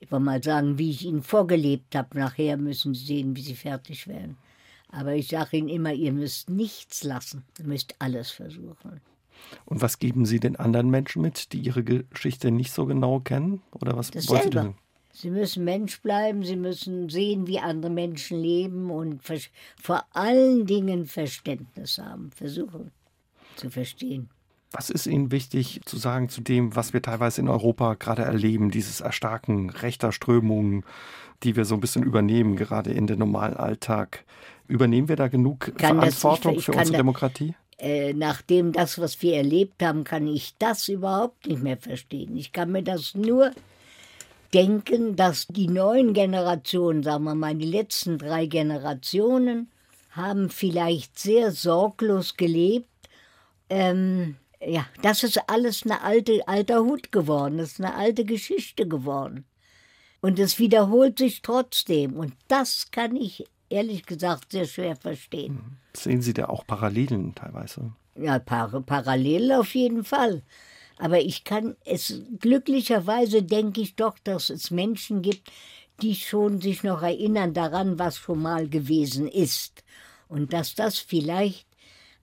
[0.00, 2.18] ich wollte mal sagen, wie ich ihnen vorgelebt habe.
[2.18, 4.36] Nachher müssen sie sehen, wie sie fertig werden.
[4.90, 7.42] Aber ich sage ihnen immer, ihr müsst nichts lassen.
[7.58, 9.00] Ihr müsst alles versuchen.
[9.64, 13.62] Und was geben Sie den anderen Menschen mit, die ihre Geschichte nicht so genau kennen?
[13.80, 14.74] Oder was wollen Sie
[15.14, 19.22] Sie müssen Mensch bleiben, sie müssen sehen, wie andere Menschen leben und
[19.80, 22.90] vor allen Dingen Verständnis haben, versuchen
[23.56, 24.28] zu verstehen.
[24.70, 28.70] Was ist Ihnen wichtig zu sagen zu dem, was wir teilweise in Europa gerade erleben,
[28.70, 30.84] dieses Erstarken rechter Strömungen,
[31.42, 34.24] die wir so ein bisschen übernehmen, gerade in den normalen Alltag?
[34.66, 37.54] Übernehmen wir da genug Verantwortung das, ich, ich für unsere da, Demokratie?
[37.78, 42.36] Äh, nachdem das, was wir erlebt haben, kann ich das überhaupt nicht mehr verstehen.
[42.36, 43.52] Ich kann mir das nur
[44.52, 49.70] denken, dass die neuen Generationen, sagen wir mal, die letzten drei Generationen,
[50.10, 52.88] haben vielleicht sehr sorglos gelebt.
[53.70, 58.88] Ähm, ja, das ist alles eine alte, alter Hut geworden, das ist eine alte Geschichte
[58.88, 59.44] geworden.
[60.20, 62.14] Und es wiederholt sich trotzdem.
[62.14, 65.54] Und das kann ich ehrlich gesagt sehr schwer verstehen.
[65.54, 65.76] Mhm.
[65.94, 67.92] Sehen Sie da auch Parallelen teilweise?
[68.16, 70.42] Ja, par parallel auf jeden Fall.
[70.98, 75.52] Aber ich kann es glücklicherweise denke ich doch, dass es Menschen gibt,
[76.02, 79.84] die schon sich noch erinnern daran, was schon mal gewesen ist.
[80.26, 81.67] Und dass das vielleicht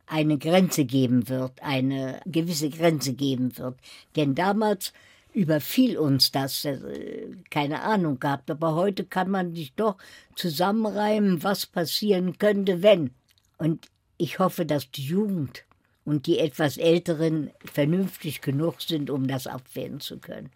[0.07, 3.77] eine Grenze geben wird, eine gewisse Grenze geben wird.
[4.15, 4.93] Denn damals
[5.33, 9.97] überfiel uns das, äh, keine Ahnung gehabt, aber heute kann man sich doch
[10.35, 13.11] zusammenreimen, was passieren könnte, wenn.
[13.57, 13.87] Und
[14.17, 15.65] ich hoffe, dass die Jugend
[16.05, 20.51] und die etwas Älteren vernünftig genug sind, um das abwehren zu können.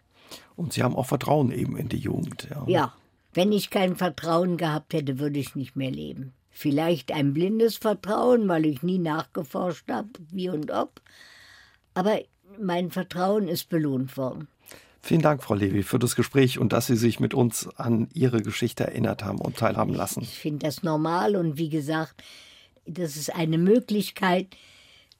[0.56, 2.48] Und Sie haben auch Vertrauen eben in die Jugend.
[2.50, 2.94] Ja, ja.
[3.34, 6.32] wenn ich kein Vertrauen gehabt hätte, würde ich nicht mehr leben.
[6.50, 11.00] Vielleicht ein blindes Vertrauen, weil ich nie nachgeforscht habe, wie und ob.
[11.94, 12.20] Aber
[12.58, 14.48] mein Vertrauen ist belohnt worden.
[15.02, 18.42] Vielen Dank, Frau Levi, für das Gespräch und dass Sie sich mit uns an Ihre
[18.42, 20.20] Geschichte erinnert haben und teilhaben lassen.
[20.22, 22.22] Ich finde das normal und wie gesagt,
[22.84, 24.48] das ist eine Möglichkeit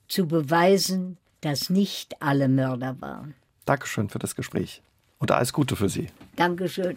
[0.07, 3.35] zu beweisen, dass nicht alle Mörder waren.
[3.65, 4.83] Dankeschön für das Gespräch
[5.19, 6.09] und alles Gute für Sie.
[6.37, 6.97] Dankeschön.